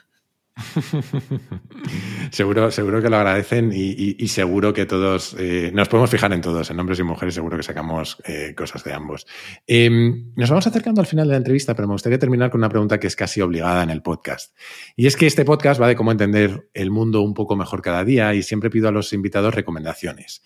[2.30, 6.70] seguro, seguro que lo agradecen y, seguro que todos eh, nos podemos fijar en todos,
[6.70, 9.26] en hombres y mujeres, seguro que sacamos eh, cosas de ambos.
[9.66, 12.70] Em, nos vamos acercando al final de la entrevista, pero me gustaría terminar con una
[12.70, 14.56] pregunta que es casi obligada en el podcast.
[14.96, 18.02] Y es que este podcast va de cómo entender el mundo un poco mejor cada
[18.02, 20.42] día y siempre pido a los invitados recomendaciones.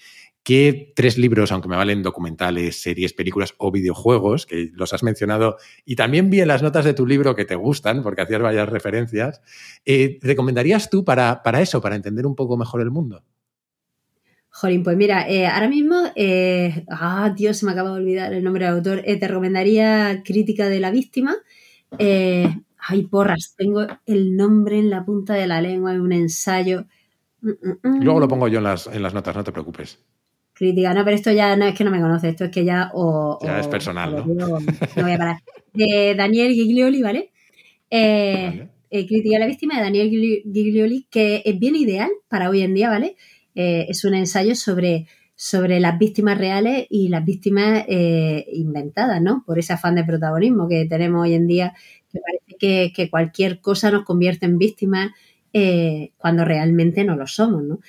[0.48, 5.58] ¿Qué tres libros, aunque me valen documentales, series, películas o videojuegos, que los has mencionado,
[5.84, 8.66] y también vi en las notas de tu libro que te gustan, porque hacías varias
[8.66, 9.42] referencias,
[9.84, 13.22] eh, recomendarías tú para, para, eso, para entender un poco mejor el mundo?
[14.48, 18.42] Jolín, pues mira, eh, ahora mismo, eh, ah, Dios, se me acaba de olvidar el
[18.42, 21.36] nombre del autor, te recomendaría Crítica de la Víctima.
[21.98, 26.86] ay, porras, tengo el nombre en la punta de la lengua, en un ensayo.
[27.42, 28.02] Mm, mm, mm.
[28.02, 29.98] Luego lo pongo yo en las, en las notas, no te preocupes
[30.58, 30.92] crítica.
[30.92, 32.90] No, pero esto ya no es que no me conoce, esto es que ya.
[32.92, 34.24] O, ya es personal, ¿no?
[34.96, 35.36] no voy a parar.
[35.72, 37.30] De Daniel Giglioli, ¿vale?
[37.90, 42.62] Eh, eh, crítica a la víctima de Daniel Giglioli, que es bien ideal para hoy
[42.62, 43.16] en día, ¿vale?
[43.54, 45.06] Eh, es un ensayo sobre,
[45.36, 49.44] sobre las víctimas reales y las víctimas inventadas, ¿no?
[49.46, 51.74] Por ese afán de protagonismo que tenemos hoy en día,
[52.10, 55.12] que parece que, cualquier cosa nos convierte en víctimas
[56.16, 57.80] cuando realmente no lo somos, ¿no?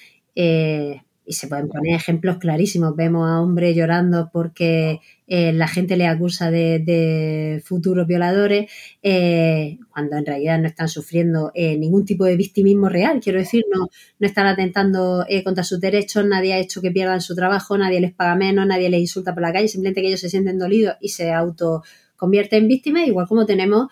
[1.30, 2.95] Y se pueden poner ejemplos clarísimos.
[2.95, 8.71] Vemos a hombres llorando porque eh, la gente le acusa de, futuros violadores,
[9.03, 13.19] eh, cuando en realidad no están sufriendo eh, ningún tipo de victimismo real.
[13.19, 17.36] Quiero decir, no, no están atentando contra sus derechos, nadie ha hecho que pierdan su
[17.36, 20.32] trabajo, nadie les paga menos, nadie les insulta por la calle, simplemente que ellos se
[20.32, 21.84] sienten dolidos y se auto
[22.17, 23.89] convierten en víctimas, igual como tenemos,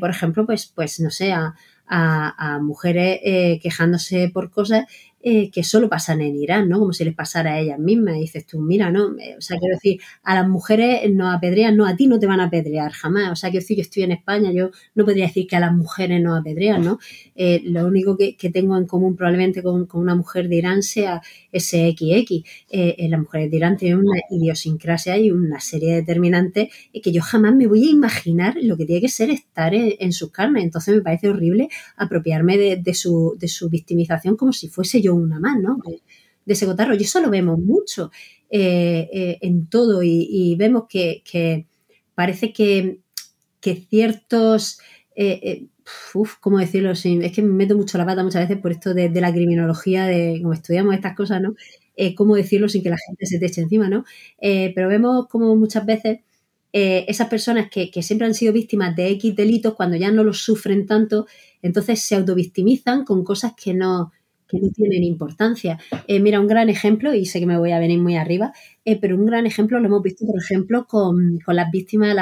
[0.00, 1.54] por ejemplo, pues, pues no sé, a,
[1.86, 3.20] a mujeres
[3.62, 4.86] quejándose por cosas
[5.28, 6.78] eh, que solo pasan en Irán, ¿no?
[6.78, 8.16] Como si les pasara a ellas mismas.
[8.16, 9.06] Y dices tú, mira, ¿no?
[9.06, 12.40] O sea, quiero decir, a las mujeres nos apedrean, no, a ti no te van
[12.40, 13.32] a apedrear jamás.
[13.32, 15.72] O sea, quiero decir, yo estoy en España, yo no podría decir que a las
[15.72, 16.98] mujeres nos apedrean, ¿no?
[17.36, 21.20] lo único que, tengo en común probablemente con, una mujer de Irán sea
[21.50, 22.44] ese XX.
[23.10, 26.68] las mujeres de Irán tienen una idiosincrasia y una serie de determinantes
[27.06, 30.30] que yo jamás me voy a imaginar lo que tiene que ser estar en, sus
[30.30, 30.64] carnes.
[30.64, 33.36] Entonces me parece horrible apropiarme de, su,
[33.70, 35.78] victimización como si fuese yo una más, ¿no?
[35.84, 36.02] De,
[36.46, 36.94] ese cotarro.
[36.94, 38.10] Y eso lo vemos mucho
[38.50, 41.66] eh, eh, en todo y, vemos que,
[42.14, 43.00] parece que,
[43.90, 44.78] ciertos...
[45.14, 45.66] Eh,
[46.40, 46.90] ¿cómo decirlo?
[46.90, 50.40] es que me meto mucho la pata muchas veces por esto de, la criminología, de
[50.42, 51.54] cómo estudiamos estas cosas, ¿no?
[52.16, 54.04] cómo decirlo sin que la gente se te eche encima, ¿no?
[54.40, 56.18] pero vemos como muchas veces
[56.72, 60.86] esas personas que, siempre han sido víctimas de X delitos, cuando ya no los sufren
[60.86, 61.26] tanto,
[61.62, 64.12] entonces se autovictimizan con cosas que no,
[64.52, 65.78] no tienen importancia.
[66.06, 68.52] Eh, mira, un gran ejemplo, y sé que me voy a venir muy arriba,
[68.84, 72.16] eh, pero un gran ejemplo lo hemos visto, por ejemplo, con, las víctimas,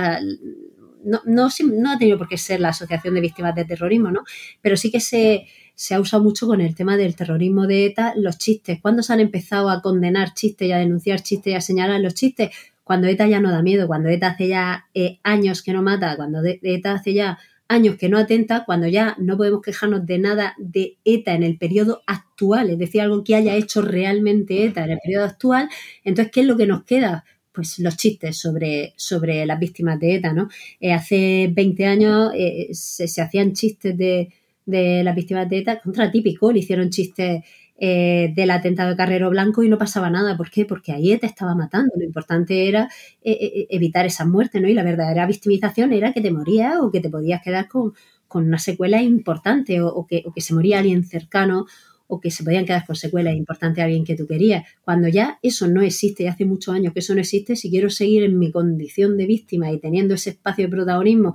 [1.04, 4.22] no, no, no, ha tenido por qué ser la Asociación de Víctimas de Terrorismo, ¿no?
[4.62, 8.14] Pero sí que se, se ha usado mucho con el tema del terrorismo de ETA,
[8.16, 8.80] los chistes.
[8.80, 12.14] ¿Cuándo se han empezado a condenar chistes y a denunciar chistes y a señalar los
[12.14, 12.50] chistes?
[12.84, 16.16] cuando ETA ya no da miedo, cuando ETA hace ya eh, años que no mata,
[16.16, 17.38] cuando ETA hace ya
[17.68, 21.58] años que no atenta, cuando ya no podemos quejarnos de nada de ETA en el
[21.58, 25.68] periodo actual, es decir, algo que haya hecho realmente ETA en el periodo actual,
[26.04, 27.24] entonces, ¿qué es lo que nos queda?
[27.52, 30.48] Pues los chistes sobre, sobre las víctimas de ETA, ¿no?
[30.80, 34.32] Eh, hace 20 años eh, se, se, hacían chistes de,
[34.66, 37.42] de las víctimas de ETA contra típico, le hicieron chistes
[37.76, 40.36] eh, del atentado de Carrero Blanco y no pasaba nada.
[40.36, 40.64] ¿Por qué?
[40.64, 41.92] Porque ahí te estaba matando.
[41.96, 42.88] Lo importante era
[43.22, 44.68] eh, eh, evitar esa muerte, ¿no?
[44.68, 47.92] Y la verdadera victimización era que te morías o que te podías quedar con,
[48.32, 51.66] una secuela importante o, que, se moría alguien cercano
[52.08, 54.64] o que se podían quedar con secuelas importantes a alguien que tú querías.
[54.84, 57.90] Cuando ya eso no existe y hace muchos años que eso no existe, si quiero
[57.90, 61.34] seguir en mi condición de víctima y teniendo ese espacio de protagonismo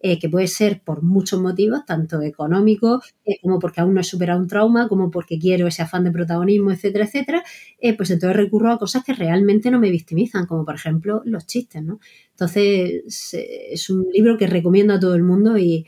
[0.00, 4.04] eh, que puede ser por muchos motivos, tanto económicos, eh, como porque aún no he
[4.04, 7.42] superado un trauma, como porque quiero ese afán de protagonismo, etcétera, etcétera,
[7.80, 11.48] eh, pues entonces recurro a cosas que realmente no me victimizan, como por ejemplo los
[11.48, 11.98] chistes, ¿no?
[12.30, 15.84] Entonces, es un libro que recomiendo a todo el mundo y,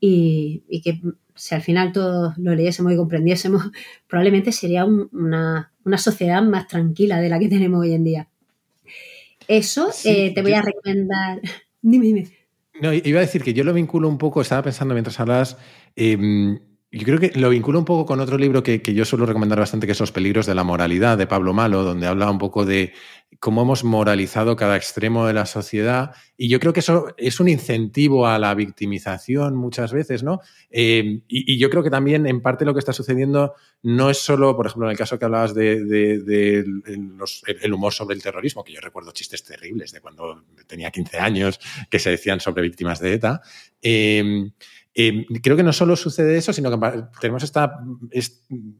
[0.00, 1.00] que
[1.34, 3.64] si al final todos lo leyésemos y comprendiésemos,
[4.08, 8.28] probablemente sería una, sociedad más tranquila de la que tenemos hoy en día.
[9.48, 11.40] Eso te voy a recomendar.
[11.82, 12.37] Dime, dime.
[12.80, 15.58] No, iba a decir que yo lo vinculo un poco, estaba pensando mientras hablas,
[15.96, 16.60] em,
[16.90, 19.86] yo creo que lo vinculo un poco con otro libro que, yo suelo recomendar bastante,
[19.86, 22.94] que es Los peligros de la moralidad, de Pablo Malo, donde habla un poco de
[23.40, 26.14] cómo hemos moralizado cada extremo de la sociedad.
[26.38, 30.40] Y yo creo que eso es un incentivo a la victimización muchas veces, ¿no?
[30.70, 34.56] Eh, y, yo creo que también en parte lo que está sucediendo no es solo,
[34.56, 36.64] por ejemplo, en el caso que hablabas de,
[37.60, 41.60] el humor sobre el terrorismo, que yo recuerdo chistes terribles de cuando tenía 15 años
[41.90, 43.42] que se decían sobre víctimas de ETA.
[43.82, 44.52] Eh,
[45.00, 47.78] eh, creo que no solo sucede eso, sino que tenemos esta,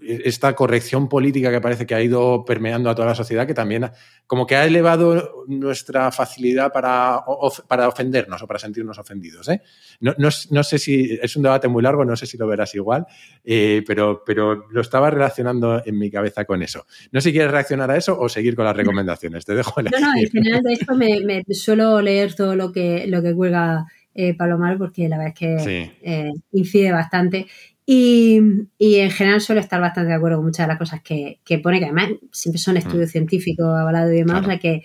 [0.01, 3.89] esta corrección política que parece que ha ido permeando a toda la sociedad, que también
[4.27, 7.21] como que ha elevado nuestra facilidad para,
[7.69, 9.49] para ofendernos o para sentirnos ofendidos.
[9.49, 9.63] ¿eh?
[10.01, 13.07] No, sé si es un debate muy largo, no sé si lo verás igual,
[13.45, 16.85] eh, pero, pero lo estaba relacionando en mi cabeza con eso.
[17.13, 19.45] No sé si quieres reaccionar a eso o seguir con las recomendaciones.
[19.45, 23.23] Te dejo No, no, en general de esto me, suelo leer todo lo que, lo
[23.23, 23.87] que cuelga
[24.21, 27.47] eh, Palomar porque la verdad es que eh, incide bastante.
[27.87, 28.37] Y,
[28.81, 31.85] en general suelo estar bastante de acuerdo con muchas de las cosas que, pone, que
[31.85, 34.83] además siempre son estudios científicos avalados y demás, o sea que,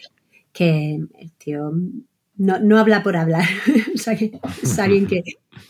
[1.19, 1.71] el tío
[2.37, 3.43] no, habla por hablar,
[3.95, 5.23] o sea que es alguien que,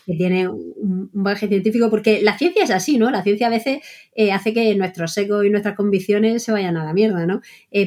[0.05, 3.11] tiene un, bagaje científico, porque la ciencia es así, ¿no?
[3.11, 3.79] La ciencia a veces
[4.13, 7.39] eh, hace que nuestros ecos y nuestras convicciones se vayan a la mierda, ¿no?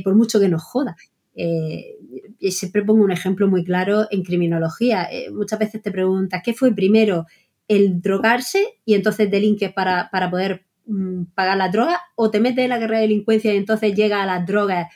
[0.03, 0.97] por mucho que nos joda.
[1.39, 1.99] Eh,
[2.41, 5.09] siempre pongo un ejemplo muy claro en criminología.
[5.11, 7.27] Eh, muchas veces te preguntas, ¿qué fue primero?
[7.69, 12.01] ¿El drogarse y entonces delinques para, para poder mm, pagar la droga?
[12.17, 14.89] ¿O te metes en la carrera de delincuencia y entonces llega a las drogas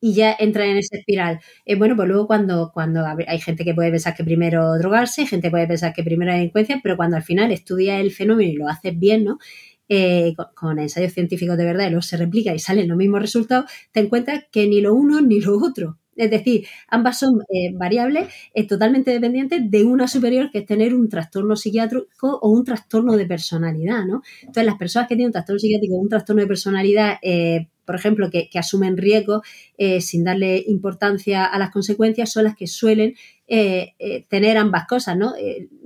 [0.00, 1.40] y ya entra en esa espiral?
[1.64, 5.50] Eh, bueno, pues luego cuando, cuando hay gente que puede pensar que primero drogarse, gente
[5.50, 8.98] puede pensar que primero delincuencia, pero cuando al final estudia el fenómeno y lo haces
[8.98, 9.38] bien, ¿no?
[9.90, 13.70] Eh, con, ensayos científicos de verdad y luego se replica y salen los mismos resultados,
[13.90, 15.98] te encuentras que ni lo uno ni lo otro.
[16.18, 20.92] Es decir, ambas son eh, variables eh, totalmente dependientes de una superior que es tener
[20.92, 24.22] un trastorno psiquiátrico o un trastorno de personalidad, ¿no?
[24.40, 27.18] Entonces, las personas que tienen un trastorno psiquiátrico o un trastorno de personalidad
[27.84, 29.40] por ejemplo, que, asumen riesgos
[30.00, 33.14] sin darle importancia a las consecuencias, son las que suelen
[33.46, 33.94] eh,
[34.28, 35.32] tener ambas cosas, ¿no?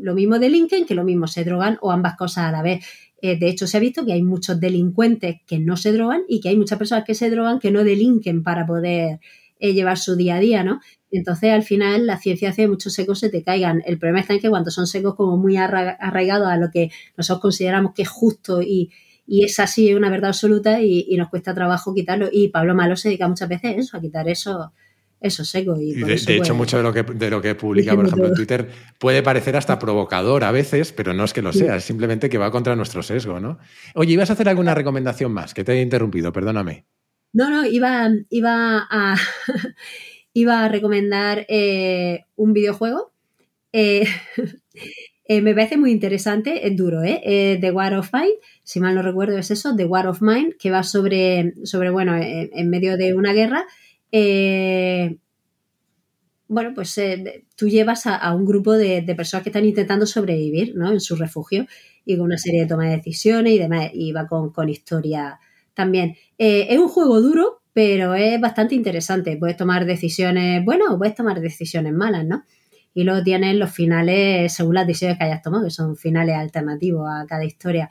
[0.01, 2.85] lo mismo delinquen que lo mismo se drogan o ambas cosas a la vez.
[3.23, 6.49] de hecho, se ha visto que hay muchos delincuentes que no se drogan y que
[6.49, 9.21] hay muchas personas que se drogan que no delinquen para poder
[9.63, 10.81] llevar su día a día, ¿no?
[11.11, 13.83] Entonces, al final, la ciencia hace que muchos secos se te caigan.
[13.87, 17.43] El problema está en que cuando son secos como muy arraigados a lo que nosotros
[17.43, 18.91] consideramos que es justo y,
[19.29, 22.29] es así, es una verdad absoluta y, nos cuesta trabajo quitarlo.
[22.33, 24.73] Y Pablo Malo se dedica muchas veces a eso, a quitar eso
[25.23, 25.81] eso seco.
[25.81, 28.35] Y, de, hecho, pues mucho de lo que, de lo que publica, por ejemplo, en
[28.35, 32.29] Twitter puede parecer hasta provocador a veces, pero no es que lo sea, es simplemente
[32.29, 33.59] que va contra nuestro sesgo, ¿no?
[33.95, 35.55] Oye, ¿ibas a hacer alguna recomendación más?
[35.55, 36.87] Que te he interrumpido, perdóname.
[37.33, 39.17] No, no, iba, iba a...
[40.35, 43.13] iba a recomendar eh, un videojuego.
[43.73, 44.07] Eh,
[45.25, 47.59] eh, me parece muy interesante, es duro, ¿eh?
[47.61, 50.71] The War of Mind, si mal no recuerdo es eso, The War of Mind, que
[50.71, 53.67] va sobre, sobre bueno, en medio de una guerra.
[56.49, 57.01] bueno, pues
[57.57, 60.93] tú llevas a, un grupo de, personas que están intentando sobrevivir, ¿no?
[60.93, 61.67] En su refugio
[62.05, 65.39] y con una serie de toma de decisiones y demás, y va con, con historia
[65.75, 66.17] también.
[66.39, 69.37] es un juego duro, pero es bastante interesante.
[69.37, 72.45] Puedes tomar decisiones buenas o puedes tomar decisiones malas, ¿no?
[72.95, 77.09] Y luego tienes los finales según las decisiones que hayas tomado, que son finales alternativos
[77.09, 77.91] a cada historia.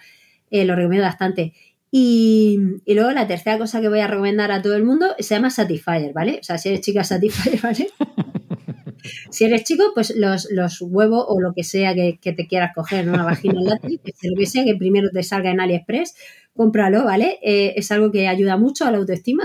[0.52, 1.54] Eh, lo recomiendo bastante.
[1.90, 5.50] Y, luego la tercera cosa que voy a recomendar a todo el mundo se llama
[5.50, 6.40] Satisfyer, ¿vale?
[6.40, 7.90] O sea, si eres chica, Satisfyer, ¿vale?
[9.30, 13.24] Si eres chico, pues los, huevos o lo que sea que, te quieras coger, una
[13.24, 16.16] vagina látex, lo que sea que primero te salga en AliExpress,
[16.55, 17.39] cómpralo, ¿vale?
[17.41, 19.43] Eh, es algo que ayuda mucho a la autoestima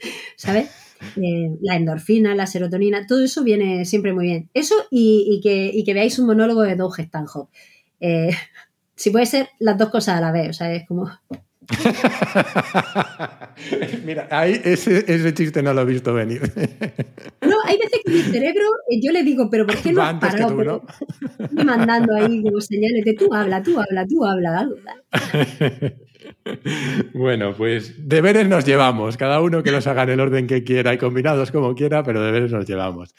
[0.36, 0.70] ¿sabes?
[1.16, 4.50] Eh, la endorfina, la serotonina, todo eso viene siempre muy bien.
[4.54, 7.56] Eso y, que, veáis un monólogo de Doug Stanhope.
[8.00, 8.30] Eh,
[8.94, 11.10] si puede ser las dos cosas a la vez, o sea, es como...
[14.04, 16.40] Mira, ahí ese, chiste no lo he visto venir.
[17.42, 20.14] no, hay veces que mi cerebro, eh, yo le digo, pero ¿por qué no has
[20.14, 20.82] parado?
[21.52, 24.76] mandando ahí como señales de tú habla, tú habla, tú habla, algo.
[27.14, 30.94] Bueno, pues deberes nos llevamos, cada uno que los haga en el orden que quiera
[30.94, 33.14] y combinados como quiera, pero deberes nos llevamos.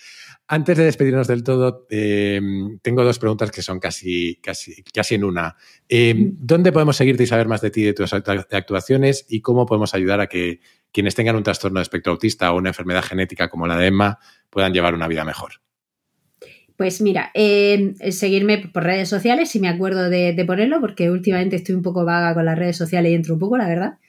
[0.47, 5.23] Antes de despedirnos del todo, em, tengo dos preguntas que son casi, casi, casi en
[5.23, 5.55] una.
[5.87, 9.93] Em, ¿Dónde podemos seguirte y saber más de ti, de tus actuaciones y cómo podemos
[9.93, 10.59] ayudar a que
[10.91, 14.19] quienes tengan un trastorno de espectro autista o una enfermedad genética como la de Emma
[14.49, 15.61] puedan llevar una vida mejor?
[16.81, 21.75] Pues mira, eh, seguirme por redes sociales, si me acuerdo de, ponerlo, porque últimamente estoy
[21.75, 23.99] un poco vaga con las redes sociales y entro un poco, la verdad.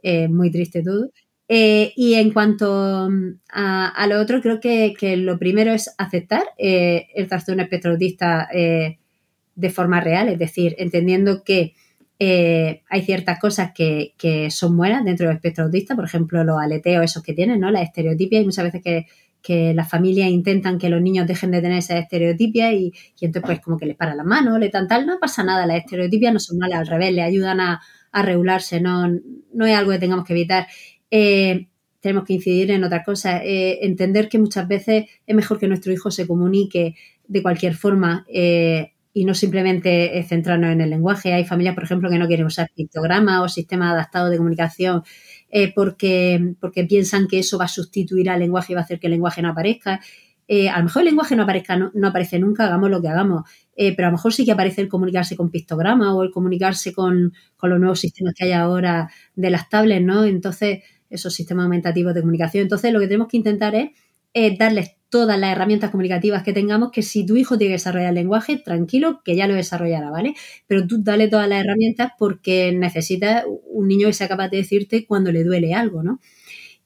[0.00, 1.10] Eh, muy triste todo.
[1.48, 7.26] Eh, y en cuanto mm, a, lo otro, creo que, lo primero es aceptar el
[7.26, 11.74] trastorno espectro autista de forma real, es decir, entendiendo que
[12.20, 17.04] hay ciertas cosas que, que, son buenas dentro del espectro autista, por ejemplo, los aleteos
[17.04, 17.72] esos que tienen, ¿no?
[17.72, 19.06] La estereotipia, y muchas veces que
[19.42, 23.60] que las familias intentan que los niños dejen de tener esa estereotipia y, entonces pues
[23.60, 26.40] como que les para las manos, le tan tal, no pasa nada, las estereotipias no
[26.40, 27.80] son malas, al revés, le ayudan a,
[28.12, 29.08] regularse, no,
[29.52, 30.66] no es algo que tengamos que evitar.
[31.12, 31.68] Eh,
[32.00, 35.92] tenemos que incidir en otra cosa, eh, entender que muchas veces es mejor que nuestro
[35.92, 36.96] hijo se comunique
[37.28, 41.32] de cualquier forma eh, y no simplemente centrarnos en el lenguaje.
[41.32, 45.02] Hay familias, por ejemplo, que no quieren usar pictogramas o sistemas adaptados de comunicación
[45.50, 49.00] eh, porque, porque piensan que eso va a sustituir al lenguaje y va a hacer
[49.00, 50.00] que el lenguaje no aparezca.
[50.48, 53.48] Eh, a lo mejor el lenguaje no, aparezca, no, aparece nunca, hagamos lo que hagamos,
[53.76, 56.92] eh, pero a lo mejor sí que aparece el comunicarse con pictograma o el comunicarse
[56.92, 60.24] con, con, los nuevos sistemas que hay ahora de las tablets, ¿no?
[60.24, 62.62] Entonces, esos sistemas aumentativos de comunicación.
[62.62, 67.02] Entonces, lo que tenemos que intentar es darles todas las herramientas comunicativas que tengamos, que
[67.02, 70.34] si tu hijo tiene que desarrollar el lenguaje, tranquilo, que ya lo desarrollará, ¿vale?
[70.66, 75.04] Pero tú dale todas las herramientas porque necesitas un niño que sea capaz de decirte
[75.06, 76.20] cuando le duele algo, ¿no?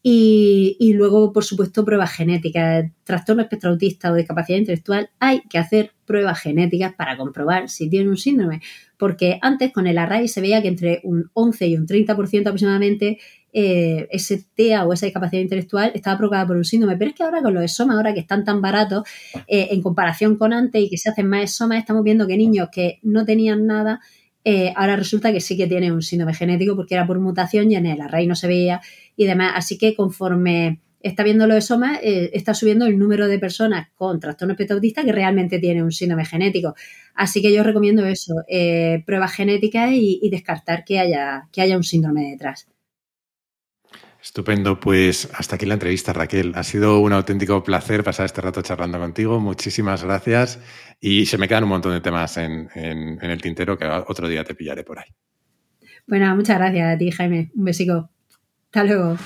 [0.07, 2.91] Y, luego, por supuesto, pruebas genéticas.
[3.05, 8.11] Trastorno espectro autista o discapacidad intelectual, hay que hacer pruebas genéticas para comprobar si tiene
[8.11, 8.61] un síndrome.
[8.99, 13.18] Porque antes con el array se veía que entre un 11 y un 30% aproximadamente
[13.57, 16.97] eh, ese TEA o esa discapacidad intelectual estaba provocada por un síndrome.
[16.97, 19.05] Pero es que ahora con los ESOMA, ahora que están tan baratos,
[19.47, 22.69] eh, en comparación con antes y que se hacen más ESOMA, estamos viendo que niños
[22.73, 24.01] que no tenían nada,
[24.45, 27.77] eh, ahora resulta que sí que tienen un síndrome genético porque era por mutación y
[27.77, 28.81] en el array no se veía
[29.17, 29.53] y demás.
[29.55, 33.89] Así que conforme está viendo lo de Soma, eh, está subiendo el número de personas
[33.95, 36.75] con trastorno espectro autista que realmente tienen un síndrome genético.
[37.15, 38.35] Así que yo recomiendo eso,
[39.07, 42.74] pruebas genéticas y, descartar que haya, que haya un síndrome detrás.
[44.25, 46.53] Estupendo, pues hasta aquí la entrevista, Raquel.
[46.55, 49.39] Ha sido un auténtico placer pasar este rato charlando contigo.
[49.39, 50.61] Muchísimas gracias.
[50.99, 54.55] Y se me quedan un montón de temas en, el tintero que otro día te
[54.55, 55.11] pillaré por ahí.
[56.07, 57.51] Bueno, muchas gracias a ti, Jaime.
[57.55, 58.09] Un besico.
[58.68, 59.18] Hasta luego.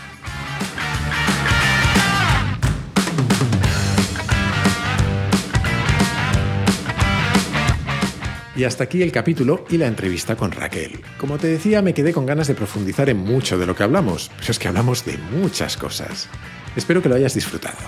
[8.58, 10.98] Y hasta aquí el capítulo y la entrevista con Raquel.
[11.16, 14.32] Como te decía, me quedé con ganas de profundizar en mucho de lo que hablamos,
[14.36, 16.28] pero es que hablamos de muchas cosas.
[16.74, 17.78] Espero que lo hayas disfrutado.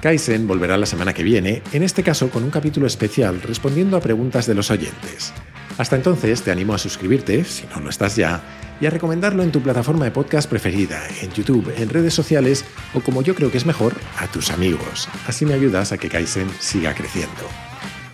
[0.00, 4.00] Kaizen volverá la semana que viene, en este caso con un capítulo especial respondiendo a
[4.00, 5.34] preguntas de los oyentes.
[5.76, 8.40] Hasta entonces te animo a suscribirte, si no lo estás ya,
[8.80, 13.00] y a recomendarlo en tu plataforma de podcast preferida, en YouTube, en redes sociales o
[13.00, 15.06] como yo creo que es mejor, a tus amigos.
[15.26, 17.44] Así me ayudas a que Kaizen siga creciendo.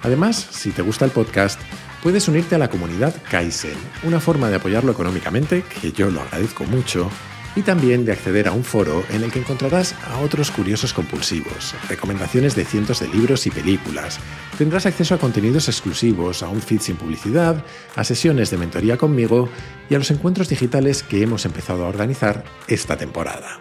[0.04, 1.58] Además, si te gusta el podcast,
[2.04, 6.64] puedes unirte a la comunidad Kaizen, una forma de apoyarlo económicamente, que yo lo agradezco
[6.64, 7.08] mucho,
[7.56, 11.74] y también de acceder a un foro en el que encontrarás a otros curiosos compulsivos,
[11.88, 14.18] recomendaciones de cientos de libros y películas.
[14.58, 17.64] Tendrás acceso a contenidos exclusivos, a un feed sin publicidad,
[17.96, 19.48] a sesiones de mentoría conmigo
[19.88, 23.58] y a los encuentros digitales que hemos empezado a organizar esta temporada.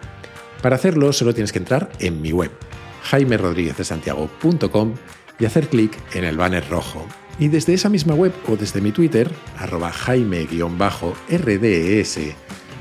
[0.60, 2.50] Para hacerlo solo tienes que entrar en mi web,
[3.04, 4.94] jaimerodríguezdesantiago.com
[5.38, 7.08] y hacer clic en el banner rojo.
[7.38, 12.18] Y desde esa misma web o desde mi Twitter, arroba jaime-rdes,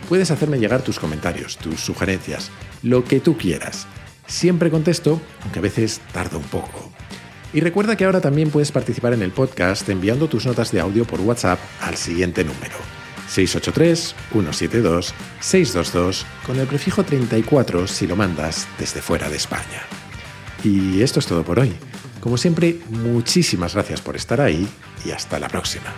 [0.07, 2.51] puedes hacerme llegar tus comentarios, tus sugerencias,
[2.83, 3.87] lo que tú quieras.
[4.27, 6.91] Siempre contesto, aunque a veces tardo un poco.
[7.53, 11.05] Y recuerda que ahora también puedes participar en el podcast enviando tus notas de audio
[11.05, 12.75] por WhatsApp al siguiente número.
[13.29, 19.83] 683-172-622 con el prefijo 34 si lo mandas desde fuera de España.
[20.63, 21.73] Y esto es todo por hoy.
[22.23, 24.65] Como siempre, muchísimas gracias por estar ahí
[25.03, 25.93] y hasta la próxima.